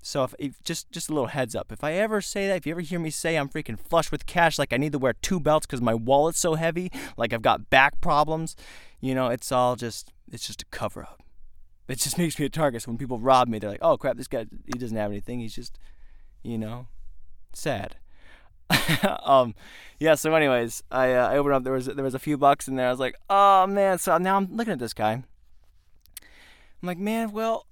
So 0.00 0.24
if, 0.24 0.34
if, 0.38 0.62
just 0.62 0.90
just 0.90 1.08
a 1.08 1.12
little 1.12 1.28
heads 1.28 1.54
up, 1.54 1.72
if 1.72 1.82
I 1.82 1.94
ever 1.94 2.20
say 2.20 2.46
that, 2.46 2.58
if 2.58 2.66
you 2.66 2.72
ever 2.72 2.80
hear 2.80 3.00
me 3.00 3.10
say 3.10 3.36
I'm 3.36 3.48
freaking 3.48 3.78
flush 3.78 4.12
with 4.12 4.26
cash, 4.26 4.58
like 4.58 4.72
I 4.72 4.76
need 4.76 4.92
to 4.92 4.98
wear 4.98 5.14
two 5.14 5.40
belts 5.40 5.66
because 5.66 5.80
my 5.80 5.94
wallet's 5.94 6.38
so 6.38 6.54
heavy, 6.54 6.90
like 7.16 7.32
I've 7.32 7.42
got 7.42 7.70
back 7.70 8.00
problems, 8.00 8.56
you 9.00 9.14
know, 9.14 9.28
it's 9.28 9.50
all 9.50 9.76
just 9.76 10.12
it's 10.30 10.46
just 10.46 10.62
a 10.62 10.66
cover 10.66 11.02
up. 11.02 11.22
It 11.88 11.98
just 11.98 12.18
makes 12.18 12.38
me 12.38 12.44
a 12.44 12.50
target. 12.50 12.82
So 12.82 12.90
when 12.90 12.98
people 12.98 13.18
rob 13.18 13.48
me, 13.48 13.58
they're 13.58 13.70
like, 13.70 13.82
"Oh 13.82 13.96
crap, 13.96 14.16
this 14.16 14.28
guy 14.28 14.46
he 14.66 14.78
doesn't 14.78 14.96
have 14.96 15.10
anything. 15.10 15.40
He's 15.40 15.54
just, 15.54 15.78
you 16.42 16.58
know, 16.58 16.86
sad." 17.52 17.96
um, 19.22 19.54
yeah. 19.98 20.14
So, 20.14 20.34
anyways, 20.34 20.82
I 20.90 21.14
uh, 21.14 21.28
I 21.28 21.38
opened 21.38 21.54
up. 21.54 21.64
There 21.64 21.72
was 21.72 21.86
there 21.86 22.04
was 22.04 22.14
a 22.14 22.18
few 22.18 22.36
bucks 22.36 22.68
in 22.68 22.76
there. 22.76 22.88
I 22.88 22.90
was 22.90 23.00
like, 23.00 23.16
"Oh 23.30 23.66
man!" 23.66 23.98
So 23.98 24.16
now 24.18 24.36
I'm 24.36 24.54
looking 24.54 24.74
at 24.74 24.78
this 24.78 24.92
guy. 24.92 25.12
I'm 26.82 26.86
like, 26.86 26.98
"Man, 26.98 27.32
well." 27.32 27.66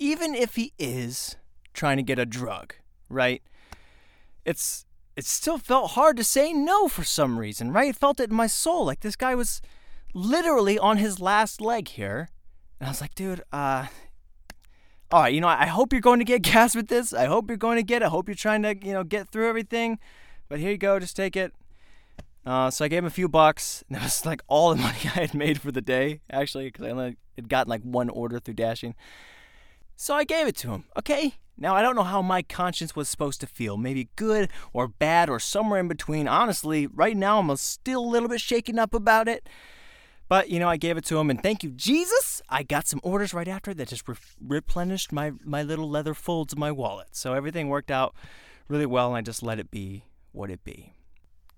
even 0.00 0.34
if 0.34 0.56
he 0.56 0.72
is 0.78 1.36
trying 1.74 1.98
to 1.98 2.02
get 2.02 2.18
a 2.18 2.26
drug, 2.26 2.74
right? 3.08 3.42
It's 4.44 4.86
it 5.14 5.26
still 5.26 5.58
felt 5.58 5.92
hard 5.92 6.16
to 6.16 6.24
say 6.24 6.52
no 6.52 6.88
for 6.88 7.04
some 7.04 7.38
reason, 7.38 7.70
right? 7.72 7.90
It 7.90 7.96
felt 7.96 8.18
it 8.18 8.30
in 8.30 8.36
my 8.36 8.46
soul. 8.46 8.86
Like 8.86 9.00
this 9.00 9.14
guy 9.14 9.34
was 9.34 9.60
literally 10.14 10.78
on 10.78 10.96
his 10.96 11.20
last 11.20 11.60
leg 11.60 11.88
here. 11.88 12.30
And 12.80 12.88
I 12.88 12.90
was 12.90 13.00
like, 13.00 13.14
dude, 13.14 13.42
uh 13.52 13.86
all 15.12 15.22
right, 15.22 15.34
you 15.34 15.40
know, 15.40 15.48
I 15.48 15.66
hope 15.66 15.92
you're 15.92 16.00
going 16.00 16.20
to 16.20 16.24
get 16.24 16.42
gas 16.52 16.74
with 16.74 16.88
this. 16.88 17.12
I 17.12 17.26
hope 17.26 17.48
you're 17.48 17.56
going 17.56 17.76
to 17.76 17.82
get 17.82 18.02
it. 18.02 18.06
I 18.06 18.08
hope 18.08 18.28
you're 18.28 18.34
trying 18.34 18.62
to, 18.62 18.76
you 18.76 18.92
know, 18.92 19.02
get 19.04 19.28
through 19.28 19.48
everything. 19.48 19.98
But 20.48 20.60
here 20.60 20.70
you 20.70 20.78
go, 20.78 20.98
just 20.98 21.16
take 21.16 21.36
it. 21.36 21.52
Uh, 22.46 22.70
so 22.70 22.84
I 22.84 22.88
gave 22.88 23.00
him 23.00 23.06
a 23.06 23.10
few 23.10 23.28
bucks. 23.28 23.84
And 23.88 23.96
that 23.96 24.04
was 24.04 24.24
like 24.24 24.42
all 24.46 24.70
the 24.70 24.76
money 24.82 24.98
I 25.04 25.20
had 25.20 25.34
made 25.34 25.60
for 25.60 25.72
the 25.72 25.80
day, 25.80 26.20
actually, 26.30 26.66
because 26.66 26.86
I 26.86 26.90
only 26.90 27.16
had 27.36 27.48
gotten 27.48 27.70
like 27.70 27.82
one 27.82 28.08
order 28.08 28.38
through 28.38 28.54
Dashing. 28.54 28.94
So 29.96 30.14
I 30.14 30.24
gave 30.24 30.46
it 30.46 30.56
to 30.58 30.70
him, 30.70 30.84
okay? 30.98 31.34
Now, 31.58 31.74
I 31.74 31.82
don't 31.82 31.94
know 31.94 32.04
how 32.04 32.22
my 32.22 32.40
conscience 32.40 32.96
was 32.96 33.06
supposed 33.08 33.40
to 33.42 33.46
feel. 33.46 33.76
Maybe 33.76 34.08
good 34.16 34.48
or 34.72 34.88
bad 34.88 35.28
or 35.28 35.38
somewhere 35.38 35.78
in 35.78 35.88
between. 35.88 36.26
Honestly, 36.26 36.86
right 36.86 37.16
now 37.16 37.38
I'm 37.38 37.54
still 37.56 38.02
a 38.02 38.08
little 38.08 38.28
bit 38.28 38.40
shaken 38.40 38.78
up 38.78 38.94
about 38.94 39.28
it. 39.28 39.46
But, 40.30 40.48
you 40.48 40.60
know, 40.60 40.68
I 40.68 40.76
gave 40.76 40.96
it 40.96 41.04
to 41.06 41.18
him, 41.18 41.28
and 41.28 41.42
thank 41.42 41.64
you, 41.64 41.70
Jesus! 41.70 42.40
I 42.48 42.62
got 42.62 42.86
some 42.86 43.00
orders 43.02 43.34
right 43.34 43.48
after 43.48 43.74
that 43.74 43.88
just 43.88 44.08
re- 44.08 44.14
replenished 44.40 45.10
my, 45.10 45.32
my 45.44 45.64
little 45.64 45.90
leather 45.90 46.14
folds 46.14 46.52
of 46.52 46.58
my 46.58 46.70
wallet. 46.70 47.08
So 47.10 47.34
everything 47.34 47.68
worked 47.68 47.90
out 47.90 48.14
really 48.68 48.86
well, 48.86 49.08
and 49.08 49.16
I 49.16 49.22
just 49.22 49.42
let 49.42 49.58
it 49.58 49.72
be 49.72 50.04
what 50.30 50.48
it 50.48 50.62
be. 50.62 50.92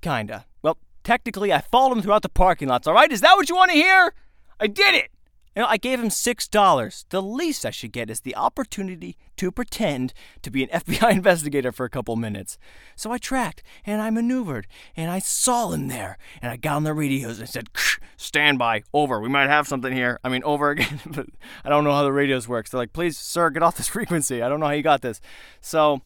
Kinda. 0.01 0.47
Well, 0.63 0.79
technically, 1.05 1.53
I 1.53 1.61
followed 1.61 1.93
him 1.93 2.03
throughout 2.03 2.23
the 2.23 2.31
parking 2.31 2.69
lots, 2.69 2.89
alright? 2.89 3.13
Is 3.13 3.21
that 3.21 3.37
what 3.37 3.51
you 3.51 3.57
want 3.57 3.73
to 3.73 3.77
hear? 3.77 4.15
I 4.59 4.69
did 4.69 4.95
it! 4.95 5.11
You 5.55 5.63
know, 5.63 5.69
I 5.69 5.77
gave 5.77 6.01
him 6.01 6.09
$6. 6.09 7.05
The 7.11 7.23
least 7.23 7.67
I 7.67 7.71
should 7.71 7.93
get 7.93 8.09
is 8.09 8.21
the 8.21 8.35
opportunity 8.37 9.17
to 9.37 9.51
pretend 9.51 10.15
to 10.41 10.51
be 10.51 10.63
an 10.63 10.69
FBI 10.81 11.13
investigator 11.13 11.73
for 11.73 11.85
a 11.85 11.91
couple 11.91 12.17
minutes. 12.17 12.57
So 12.97 13.13
I 13.13 13.19
tracked 13.19 13.63
and 13.85 14.01
I 14.01 14.11
maneuvered 14.11 14.67
and 14.97 15.11
I 15.11 15.19
saw 15.19 15.73
him 15.73 15.89
there 15.89 16.17
and 16.41 16.51
I 16.51 16.57
got 16.57 16.77
on 16.77 16.85
the 16.85 16.95
radios 16.95 17.39
and 17.39 17.49
said, 17.49 17.69
stand 18.17 18.59
by, 18.59 18.83
over. 18.95 19.21
We 19.21 19.29
might 19.29 19.51
have 19.51 19.69
something 19.69 19.93
here. 19.93 20.19
I 20.25 20.31
mean, 20.31 20.43
over 20.45 20.71
again, 20.73 21.01
but 21.07 21.27
I 21.65 21.69
don't 21.69 21.85
know 21.85 21.93
how 21.93 22.03
the 22.03 22.13
radios 22.13 22.49
work. 22.49 22.67
So, 22.67 22.79
like, 22.79 22.93
please, 22.93 23.19
sir, 23.19 23.51
get 23.51 23.63
off 23.63 23.77
this 23.77 23.89
frequency. 23.97 24.43
I 24.43 24.49
don't 24.49 24.61
know 24.61 24.67
how 24.67 24.73
you 24.73 24.83
got 24.83 25.03
this. 25.03 25.21
So, 25.61 26.01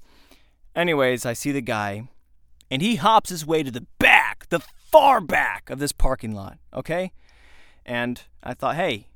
anyways, 0.75 1.25
I 1.25 1.35
see 1.35 1.53
the 1.53 1.61
guy 1.61 2.09
and 2.69 2.83
he 2.83 2.97
hops 2.97 3.31
his 3.31 3.47
way 3.47 3.63
to 3.63 3.71
the 3.71 3.87
back, 3.99 4.49
the 4.49 4.61
far 4.61 5.21
back 5.21 5.71
of 5.71 5.79
this 5.79 5.93
parking 5.93 6.35
lot, 6.35 6.59
okay? 6.75 7.13
And 7.85 8.23
I 8.43 8.55
thought, 8.55 8.75
hey, 8.75 9.07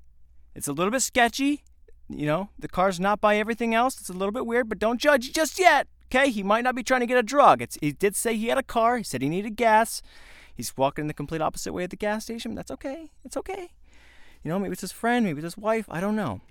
it's 0.60 0.68
a 0.68 0.74
little 0.74 0.90
bit 0.90 1.00
sketchy. 1.00 1.64
You 2.10 2.26
know, 2.26 2.50
the 2.58 2.68
car's 2.68 3.00
not 3.00 3.18
by 3.18 3.38
everything 3.38 3.74
else. 3.74 3.98
It's 3.98 4.10
a 4.10 4.12
little 4.12 4.30
bit 4.30 4.44
weird, 4.44 4.68
but 4.68 4.78
don't 4.78 5.00
judge 5.00 5.32
just 5.32 5.58
yet. 5.58 5.88
Okay, 6.06 6.30
he 6.30 6.42
might 6.42 6.64
not 6.64 6.74
be 6.74 6.82
trying 6.82 7.00
to 7.00 7.06
get 7.06 7.16
a 7.16 7.22
drug. 7.22 7.62
It's, 7.62 7.78
he 7.80 7.92
did 7.92 8.14
say 8.14 8.36
he 8.36 8.48
had 8.48 8.58
a 8.58 8.62
car. 8.62 8.98
He 8.98 9.04
said 9.04 9.22
he 9.22 9.30
needed 9.30 9.56
gas. 9.56 10.02
He's 10.54 10.76
walking 10.76 11.04
in 11.04 11.06
the 11.08 11.14
complete 11.14 11.40
opposite 11.40 11.72
way 11.72 11.84
at 11.84 11.90
the 11.90 11.96
gas 11.96 12.24
station. 12.24 12.54
That's 12.54 12.70
okay. 12.72 13.10
It's 13.24 13.38
okay. 13.38 13.70
You 14.42 14.50
know, 14.50 14.58
maybe 14.58 14.72
it's 14.72 14.82
his 14.82 14.92
friend, 14.92 15.24
maybe 15.24 15.38
it's 15.38 15.54
his 15.54 15.56
wife. 15.56 15.86
I 15.88 16.00
don't 16.00 16.16
know. 16.16 16.42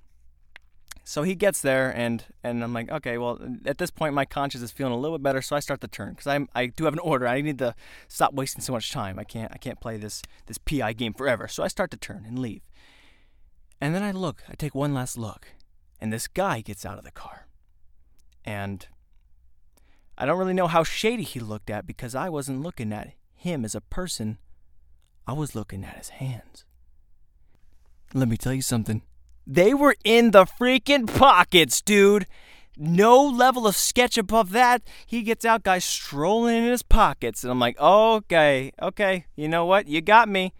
So 1.03 1.21
he 1.21 1.35
gets 1.35 1.61
there, 1.61 1.95
and 1.95 2.23
and 2.43 2.63
I'm 2.63 2.73
like, 2.73 2.89
okay, 2.89 3.19
well, 3.19 3.39
at 3.65 3.77
this 3.77 3.91
point, 3.91 4.15
my 4.15 4.25
conscience 4.25 4.63
is 4.63 4.71
feeling 4.71 4.93
a 4.93 4.97
little 4.97 5.17
bit 5.17 5.23
better, 5.23 5.41
so 5.41 5.55
I 5.55 5.59
start 5.59 5.81
the 5.81 5.87
turn 5.87 6.11
because 6.13 6.27
I 6.27 6.39
I 6.55 6.67
do 6.67 6.85
have 6.85 6.93
an 6.93 6.99
order. 6.99 7.27
I 7.27 7.41
need 7.41 7.59
to 7.59 7.75
stop 8.07 8.33
wasting 8.33 8.61
so 8.61 8.73
much 8.73 8.91
time. 8.91 9.19
I 9.19 9.23
can't 9.23 9.51
I 9.51 9.57
can't 9.57 9.79
play 9.79 9.97
this 9.97 10.23
this 10.47 10.57
PI 10.57 10.93
game 10.93 11.13
forever. 11.13 11.47
So 11.47 11.63
I 11.63 11.67
start 11.67 11.91
to 11.91 11.97
turn 11.97 12.25
and 12.27 12.39
leave. 12.39 12.61
And 13.81 13.95
then 13.95 14.03
I 14.03 14.11
look, 14.11 14.43
I 14.49 14.55
take 14.55 14.75
one 14.75 14.93
last 14.93 15.17
look, 15.17 15.47
and 16.01 16.11
this 16.11 16.27
guy 16.27 16.61
gets 16.61 16.85
out 16.85 16.97
of 16.97 17.03
the 17.03 17.11
car. 17.11 17.47
And 18.43 18.85
I 20.17 20.25
don't 20.25 20.37
really 20.37 20.53
know 20.53 20.67
how 20.67 20.83
shady 20.83 21.23
he 21.23 21.39
looked 21.39 21.69
at 21.69 21.87
because 21.87 22.13
I 22.13 22.29
wasn't 22.29 22.61
looking 22.61 22.91
at 22.91 23.13
him 23.35 23.63
as 23.63 23.73
a 23.73 23.81
person, 23.81 24.37
I 25.25 25.33
was 25.33 25.55
looking 25.55 25.85
at 25.85 25.97
his 25.97 26.09
hands. 26.09 26.65
Let 28.13 28.27
me 28.27 28.35
tell 28.35 28.53
you 28.53 28.61
something. 28.61 29.01
They 29.47 29.73
were 29.73 29.95
in 30.03 30.31
the 30.31 30.45
freaking 30.45 31.07
pockets, 31.07 31.81
dude. 31.81 32.27
No 32.75 33.23
level 33.23 33.67
of 33.67 33.75
sketch 33.75 34.17
above 34.17 34.51
that. 34.51 34.81
He 35.05 35.21
gets 35.21 35.45
out, 35.45 35.63
guys 35.63 35.85
strolling 35.85 36.57
in 36.57 36.63
his 36.65 36.83
pockets. 36.83 37.43
And 37.43 37.51
I'm 37.51 37.59
like, 37.59 37.79
okay, 37.79 38.71
okay, 38.81 39.25
you 39.35 39.47
know 39.47 39.65
what? 39.65 39.87
You 39.87 40.01
got 40.01 40.27
me 40.29 40.53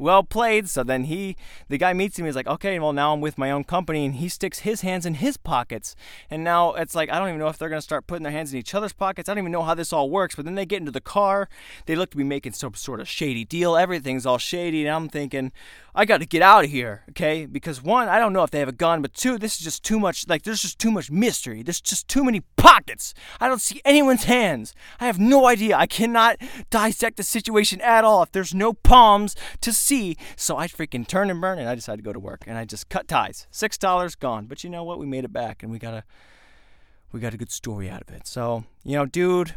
well 0.00 0.22
played. 0.22 0.68
So 0.68 0.82
then 0.82 1.04
he, 1.04 1.36
the 1.68 1.78
guy 1.78 1.92
meets 1.92 2.18
him. 2.18 2.26
He's 2.26 2.34
like, 2.34 2.46
okay, 2.46 2.78
well 2.78 2.92
now 2.92 3.12
I'm 3.12 3.20
with 3.20 3.38
my 3.38 3.50
own 3.50 3.64
company, 3.64 4.04
and 4.04 4.16
he 4.16 4.28
sticks 4.28 4.60
his 4.60 4.80
hands 4.80 5.06
in 5.06 5.14
his 5.14 5.36
pockets. 5.36 5.94
And 6.30 6.42
now 6.42 6.72
it's 6.72 6.94
like 6.94 7.10
I 7.10 7.18
don't 7.18 7.28
even 7.28 7.38
know 7.38 7.48
if 7.48 7.58
they're 7.58 7.68
gonna 7.68 7.82
start 7.82 8.06
putting 8.06 8.22
their 8.22 8.32
hands 8.32 8.52
in 8.52 8.58
each 8.58 8.74
other's 8.74 8.92
pockets. 8.92 9.28
I 9.28 9.34
don't 9.34 9.44
even 9.44 9.52
know 9.52 9.62
how 9.62 9.74
this 9.74 9.92
all 9.92 10.10
works. 10.10 10.34
But 10.34 10.44
then 10.46 10.54
they 10.54 10.66
get 10.66 10.80
into 10.80 10.90
the 10.92 11.00
car. 11.00 11.48
They 11.86 11.94
look 11.94 12.10
to 12.10 12.16
be 12.16 12.24
making 12.24 12.52
some 12.52 12.74
sort 12.74 13.00
of 13.00 13.08
shady 13.08 13.44
deal. 13.44 13.76
Everything's 13.76 14.26
all 14.26 14.38
shady, 14.38 14.86
and 14.86 14.94
I'm 14.94 15.08
thinking, 15.08 15.52
I 15.94 16.04
got 16.04 16.18
to 16.18 16.26
get 16.26 16.42
out 16.42 16.64
of 16.64 16.70
here, 16.70 17.04
okay? 17.10 17.46
Because 17.46 17.82
one, 17.82 18.08
I 18.08 18.18
don't 18.18 18.32
know 18.32 18.42
if 18.42 18.50
they 18.50 18.60
have 18.60 18.68
a 18.68 18.72
gun, 18.72 19.02
but 19.02 19.14
two, 19.14 19.38
this 19.38 19.56
is 19.56 19.64
just 19.64 19.82
too 19.82 19.98
much. 19.98 20.28
Like, 20.28 20.42
there's 20.42 20.62
just 20.62 20.78
too 20.78 20.90
much 20.90 21.10
mystery. 21.10 21.62
There's 21.62 21.80
just 21.80 22.08
too 22.08 22.24
many 22.24 22.42
pockets. 22.56 23.14
I 23.40 23.48
don't 23.48 23.60
see 23.60 23.80
anyone's 23.84 24.24
hands. 24.24 24.74
I 25.00 25.06
have 25.06 25.18
no 25.18 25.46
idea. 25.46 25.76
I 25.76 25.86
cannot 25.86 26.36
dissect 26.70 27.16
the 27.16 27.22
situation 27.22 27.80
at 27.80 28.04
all 28.04 28.22
if 28.22 28.32
there's 28.32 28.54
no 28.54 28.72
palms 28.72 29.34
to 29.60 29.72
see. 29.72 30.16
So 30.36 30.56
I 30.56 30.68
freaking 30.68 31.06
turn 31.06 31.30
and 31.30 31.40
burn, 31.40 31.58
and 31.58 31.68
I 31.68 31.74
decided 31.74 31.98
to 31.98 32.08
go 32.08 32.12
to 32.12 32.20
work, 32.20 32.44
and 32.46 32.56
I 32.56 32.64
just 32.64 32.88
cut 32.88 33.08
ties. 33.08 33.46
Six 33.50 33.76
dollars 33.76 34.14
gone. 34.14 34.46
But 34.46 34.62
you 34.64 34.70
know 34.70 34.84
what? 34.84 34.98
We 34.98 35.06
made 35.06 35.24
it 35.24 35.32
back, 35.32 35.62
and 35.62 35.72
we 35.72 35.78
got 35.78 35.94
a 35.94 36.04
we 37.12 37.20
got 37.20 37.34
a 37.34 37.36
good 37.38 37.50
story 37.50 37.90
out 37.90 38.02
of 38.02 38.14
it. 38.14 38.26
So 38.26 38.64
you 38.84 38.96
know, 38.96 39.06
dude, 39.06 39.54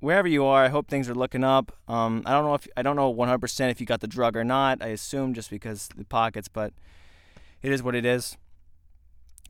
wherever 0.00 0.28
you 0.28 0.44
are, 0.44 0.64
I 0.64 0.68
hope 0.68 0.88
things 0.88 1.08
are 1.08 1.14
looking 1.14 1.44
up. 1.44 1.72
Um, 1.88 2.22
I 2.26 2.32
don't 2.32 2.44
know 2.44 2.54
if 2.54 2.66
I 2.76 2.82
don't 2.82 2.96
know 2.96 3.12
100% 3.12 3.70
if 3.70 3.80
you 3.80 3.86
got 3.86 4.00
the 4.00 4.06
drug 4.06 4.36
or 4.36 4.44
not. 4.44 4.82
I 4.82 4.88
assume 4.88 5.34
just 5.34 5.50
because 5.50 5.88
the 5.96 6.04
pockets, 6.04 6.48
but 6.48 6.72
it 7.62 7.72
is 7.72 7.82
what 7.82 7.94
it 7.94 8.04
is. 8.04 8.36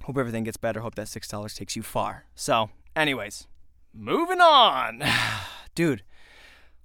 Hope 0.03 0.19
everything 0.19 0.45
gets 0.45 0.57
better. 0.57 0.81
Hope 0.81 0.95
that 0.97 1.09
six 1.09 1.29
dollars 1.29 1.55
takes 1.55 1.75
you 1.77 1.83
far. 1.83 2.27
So, 2.35 2.71
anyways, 2.95 3.47
moving 3.93 4.41
on, 4.41 5.03
dude. 5.75 6.03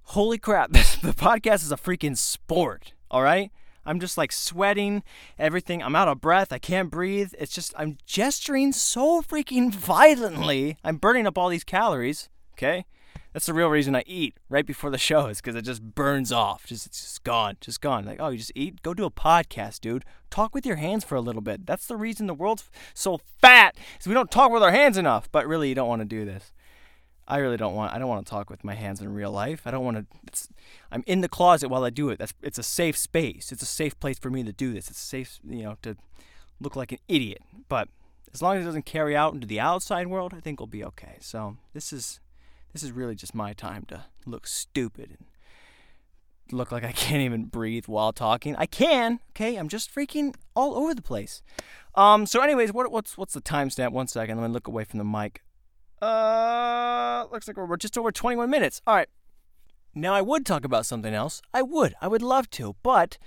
Holy 0.06 0.38
crap! 0.38 0.70
The 1.02 1.12
podcast 1.12 1.62
is 1.62 1.72
a 1.72 1.76
freaking 1.76 2.16
sport. 2.16 2.92
All 3.10 3.22
right. 3.22 3.50
I'm 3.84 3.98
just 3.98 4.16
like 4.16 4.30
sweating, 4.30 5.02
everything. 5.38 5.82
I'm 5.82 5.96
out 5.96 6.06
of 6.06 6.20
breath. 6.20 6.52
I 6.52 6.58
can't 6.58 6.90
breathe. 6.90 7.32
It's 7.38 7.52
just, 7.52 7.74
I'm 7.76 7.98
gesturing 8.06 8.72
so 8.72 9.22
freaking 9.22 9.72
violently. 9.74 10.76
I'm 10.84 10.96
burning 10.98 11.26
up 11.26 11.36
all 11.36 11.48
these 11.48 11.64
calories. 11.64 12.28
Okay. 12.54 12.84
That's 13.32 13.46
the 13.46 13.54
real 13.54 13.68
reason 13.68 13.96
I 13.96 14.04
eat 14.06 14.36
right 14.48 14.66
before 14.66 14.90
the 14.90 14.98
show 14.98 15.26
is 15.26 15.40
because 15.40 15.54
it 15.54 15.62
just 15.62 15.82
burns 15.82 16.32
off. 16.32 16.66
Just 16.66 16.86
it's 16.86 17.00
just 17.00 17.24
gone, 17.24 17.56
just 17.60 17.80
gone. 17.80 18.04
Like 18.04 18.18
oh, 18.20 18.28
you 18.28 18.38
just 18.38 18.52
eat. 18.54 18.82
Go 18.82 18.94
do 18.94 19.04
a 19.04 19.10
podcast, 19.10 19.80
dude. 19.80 20.04
Talk 20.30 20.54
with 20.54 20.66
your 20.66 20.76
hands 20.76 21.04
for 21.04 21.14
a 21.14 21.20
little 21.20 21.42
bit. 21.42 21.66
That's 21.66 21.86
the 21.86 21.96
reason 21.96 22.26
the 22.26 22.34
world's 22.34 22.68
so 22.94 23.20
fat 23.40 23.76
is 24.00 24.06
we 24.06 24.14
don't 24.14 24.30
talk 24.30 24.52
with 24.52 24.62
our 24.62 24.70
hands 24.70 24.98
enough. 24.98 25.30
But 25.32 25.46
really, 25.46 25.68
you 25.68 25.74
don't 25.74 25.88
want 25.88 26.00
to 26.00 26.06
do 26.06 26.24
this. 26.24 26.52
I 27.26 27.38
really 27.38 27.56
don't 27.56 27.74
want. 27.74 27.94
I 27.94 27.98
don't 27.98 28.08
want 28.08 28.26
to 28.26 28.30
talk 28.30 28.50
with 28.50 28.64
my 28.64 28.74
hands 28.74 29.00
in 29.00 29.12
real 29.14 29.30
life. 29.30 29.62
I 29.66 29.70
don't 29.70 29.84
want 29.84 29.96
to. 29.96 30.48
I'm 30.90 31.04
in 31.06 31.22
the 31.22 31.28
closet 31.28 31.68
while 31.68 31.84
I 31.84 31.90
do 31.90 32.10
it. 32.10 32.18
That's. 32.18 32.34
It's 32.42 32.58
a 32.58 32.62
safe 32.62 32.96
space. 32.96 33.52
It's 33.52 33.62
a 33.62 33.66
safe 33.66 33.98
place 33.98 34.18
for 34.18 34.28
me 34.30 34.42
to 34.42 34.52
do 34.52 34.74
this. 34.74 34.90
It's 34.90 34.98
safe, 34.98 35.38
you 35.48 35.62
know, 35.62 35.76
to 35.82 35.96
look 36.60 36.76
like 36.76 36.92
an 36.92 36.98
idiot. 37.08 37.42
But 37.68 37.88
as 38.34 38.42
long 38.42 38.56
as 38.56 38.62
it 38.62 38.66
doesn't 38.66 38.86
carry 38.86 39.16
out 39.16 39.34
into 39.34 39.46
the 39.46 39.60
outside 39.60 40.08
world, 40.08 40.34
I 40.34 40.40
think 40.40 40.60
we'll 40.60 40.66
be 40.66 40.84
okay. 40.84 41.16
So 41.20 41.56
this 41.72 41.92
is 41.92 42.20
this 42.72 42.82
is 42.82 42.92
really 42.92 43.14
just 43.14 43.34
my 43.34 43.52
time 43.52 43.84
to 43.88 44.04
look 44.26 44.46
stupid 44.46 45.16
and 45.18 45.26
look 46.50 46.72
like 46.72 46.84
I 46.84 46.92
can't 46.92 47.22
even 47.22 47.44
breathe 47.44 47.86
while 47.86 48.12
talking. 48.12 48.56
I 48.56 48.66
can, 48.66 49.20
okay? 49.30 49.56
I'm 49.56 49.68
just 49.68 49.94
freaking 49.94 50.34
all 50.54 50.74
over 50.74 50.94
the 50.94 51.02
place. 51.02 51.42
Um. 51.94 52.26
So, 52.26 52.40
anyways, 52.40 52.72
what, 52.72 52.90
what's 52.90 53.18
what's 53.18 53.34
the 53.34 53.42
timestamp? 53.42 53.92
One 53.92 54.08
second. 54.08 54.40
Let 54.40 54.48
me 54.48 54.52
look 54.52 54.66
away 54.68 54.84
from 54.84 54.98
the 54.98 55.04
mic. 55.04 55.42
Uh, 56.00 57.26
looks 57.30 57.46
like 57.46 57.56
we're 57.56 57.76
just 57.76 57.96
over 57.96 58.10
21 58.10 58.50
minutes. 58.50 58.82
All 58.86 58.96
right. 58.96 59.08
Now 59.94 60.14
I 60.14 60.20
would 60.20 60.44
talk 60.44 60.64
about 60.64 60.84
something 60.86 61.14
else. 61.14 61.42
I 61.54 61.62
would. 61.62 61.94
I 62.00 62.08
would 62.08 62.22
love 62.22 62.50
to, 62.50 62.74
but 62.82 63.18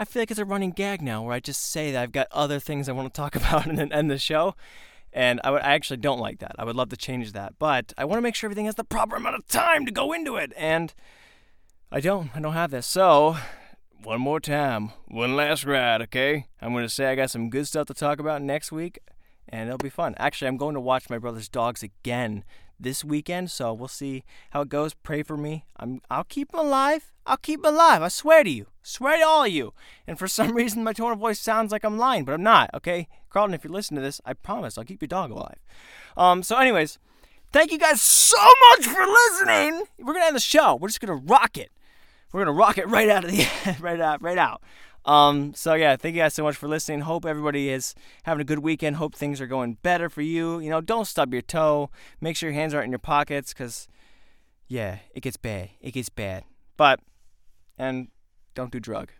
I 0.00 0.04
feel 0.04 0.22
like 0.22 0.30
it's 0.30 0.40
a 0.40 0.44
running 0.44 0.70
gag 0.70 1.02
now 1.02 1.22
where 1.22 1.34
I 1.34 1.40
just 1.40 1.62
say 1.62 1.92
that 1.92 2.02
I've 2.02 2.12
got 2.12 2.26
other 2.32 2.58
things 2.58 2.88
I 2.88 2.92
want 2.92 3.12
to 3.12 3.16
talk 3.16 3.36
about 3.36 3.66
and 3.66 3.78
then 3.78 3.92
end 3.92 4.10
the 4.10 4.18
show. 4.18 4.54
And 5.12 5.40
I, 5.42 5.50
would, 5.50 5.62
I 5.62 5.72
actually 5.72 5.96
don't 5.98 6.20
like 6.20 6.38
that. 6.40 6.54
I 6.58 6.64
would 6.64 6.76
love 6.76 6.90
to 6.90 6.96
change 6.96 7.32
that. 7.32 7.54
But 7.58 7.92
I 7.96 8.04
want 8.04 8.18
to 8.18 8.22
make 8.22 8.34
sure 8.34 8.48
everything 8.48 8.66
has 8.66 8.74
the 8.74 8.84
proper 8.84 9.16
amount 9.16 9.36
of 9.36 9.46
time 9.48 9.86
to 9.86 9.92
go 9.92 10.12
into 10.12 10.36
it. 10.36 10.52
And 10.56 10.92
I 11.90 12.00
don't. 12.00 12.30
I 12.34 12.40
don't 12.40 12.52
have 12.52 12.70
this. 12.70 12.86
So, 12.86 13.36
one 14.02 14.20
more 14.20 14.40
time. 14.40 14.92
One 15.06 15.34
last 15.34 15.64
ride, 15.64 16.02
okay? 16.02 16.46
I'm 16.60 16.72
going 16.72 16.84
to 16.84 16.90
say 16.90 17.06
I 17.06 17.14
got 17.14 17.30
some 17.30 17.50
good 17.50 17.66
stuff 17.66 17.86
to 17.86 17.94
talk 17.94 18.20
about 18.20 18.42
next 18.42 18.70
week. 18.70 18.98
And 19.48 19.68
it'll 19.68 19.78
be 19.78 19.88
fun. 19.88 20.14
Actually, 20.18 20.48
I'm 20.48 20.58
going 20.58 20.74
to 20.74 20.80
watch 20.80 21.08
my 21.08 21.18
brother's 21.18 21.48
dogs 21.48 21.82
again 21.82 22.44
this 22.80 23.04
weekend, 23.04 23.50
so 23.50 23.72
we'll 23.72 23.88
see 23.88 24.24
how 24.50 24.62
it 24.62 24.68
goes. 24.68 24.94
Pray 24.94 25.22
for 25.22 25.36
me. 25.36 25.64
I'm 25.76 26.00
I'll 26.10 26.24
keep 26.24 26.52
him 26.52 26.60
alive. 26.60 27.12
I'll 27.26 27.36
keep 27.36 27.60
him 27.60 27.74
alive. 27.74 28.02
I 28.02 28.08
swear 28.08 28.44
to 28.44 28.50
you. 28.50 28.66
Swear 28.82 29.18
to 29.18 29.24
all 29.24 29.44
of 29.44 29.50
you. 29.50 29.74
And 30.06 30.18
for 30.18 30.28
some 30.38 30.54
reason 30.54 30.84
my 30.84 30.92
tone 30.92 31.12
of 31.12 31.18
voice 31.18 31.40
sounds 31.40 31.72
like 31.72 31.84
I'm 31.84 31.98
lying, 31.98 32.24
but 32.24 32.32
I'm 32.32 32.42
not, 32.42 32.70
okay? 32.74 33.08
Carlton, 33.30 33.54
if 33.54 33.64
you 33.64 33.70
listen 33.70 33.96
to 33.96 34.02
this, 34.02 34.20
I 34.24 34.32
promise 34.32 34.78
I'll 34.78 34.84
keep 34.84 35.02
your 35.02 35.08
dog 35.08 35.30
alive. 35.30 35.58
Um, 36.16 36.42
so 36.42 36.56
anyways, 36.56 36.98
thank 37.52 37.70
you 37.70 37.78
guys 37.78 38.00
so 38.00 38.36
much 38.70 38.86
for 38.86 39.04
listening. 39.04 39.82
We're 39.98 40.14
gonna 40.14 40.26
end 40.26 40.36
the 40.36 40.40
show. 40.40 40.76
We're 40.76 40.88
just 40.88 41.00
gonna 41.00 41.16
rock 41.16 41.58
it. 41.58 41.70
We're 42.32 42.40
gonna 42.44 42.56
rock 42.56 42.78
it 42.78 42.88
right 42.88 43.08
out 43.08 43.24
of 43.24 43.30
the 43.30 43.46
right 43.80 44.00
out, 44.00 44.22
right 44.22 44.38
out. 44.38 44.62
Um, 45.08 45.54
so 45.54 45.72
yeah, 45.72 45.96
thank 45.96 46.14
you 46.14 46.20
guys 46.20 46.34
so 46.34 46.42
much 46.42 46.56
for 46.56 46.68
listening. 46.68 47.00
Hope 47.00 47.24
everybody 47.24 47.70
is 47.70 47.94
having 48.24 48.42
a 48.42 48.44
good 48.44 48.58
weekend. 48.58 48.96
Hope 48.96 49.14
things 49.14 49.40
are 49.40 49.46
going 49.46 49.78
better 49.82 50.10
for 50.10 50.20
you. 50.20 50.60
You 50.60 50.68
know, 50.68 50.82
don't 50.82 51.06
stub 51.06 51.32
your 51.32 51.40
toe. 51.40 51.88
Make 52.20 52.36
sure 52.36 52.50
your 52.50 52.60
hands 52.60 52.74
aren't 52.74 52.84
in 52.84 52.92
your 52.92 52.98
pockets, 52.98 53.54
cause 53.54 53.88
yeah, 54.68 54.98
it 55.14 55.20
gets 55.20 55.38
bad. 55.38 55.70
It 55.80 55.92
gets 55.92 56.10
bad. 56.10 56.44
But 56.76 57.00
and 57.78 58.08
don't 58.54 58.70
do 58.70 58.78
drug. 58.80 59.12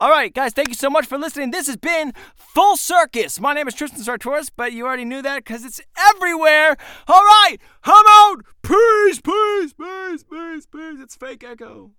All 0.00 0.08
right, 0.08 0.32
guys, 0.32 0.54
thank 0.54 0.68
you 0.68 0.74
so 0.74 0.88
much 0.88 1.04
for 1.04 1.18
listening. 1.18 1.50
This 1.50 1.66
has 1.66 1.76
been 1.76 2.14
Full 2.34 2.78
Circus. 2.78 3.38
My 3.38 3.52
name 3.52 3.68
is 3.68 3.74
Tristan 3.74 4.00
Sartoris, 4.00 4.50
but 4.54 4.72
you 4.72 4.86
already 4.86 5.04
knew 5.04 5.20
that 5.20 5.44
because 5.44 5.62
it's 5.62 5.80
everywhere. 6.14 6.78
All 7.06 7.20
right, 7.22 7.58
I'm 7.84 8.04
out. 8.08 8.44
Peace, 8.62 9.20
peace, 9.20 9.74
peace, 9.74 10.24
peace, 10.24 10.66
peace. 10.66 11.00
It's 11.00 11.16
fake 11.16 11.44
echo. 11.44 11.90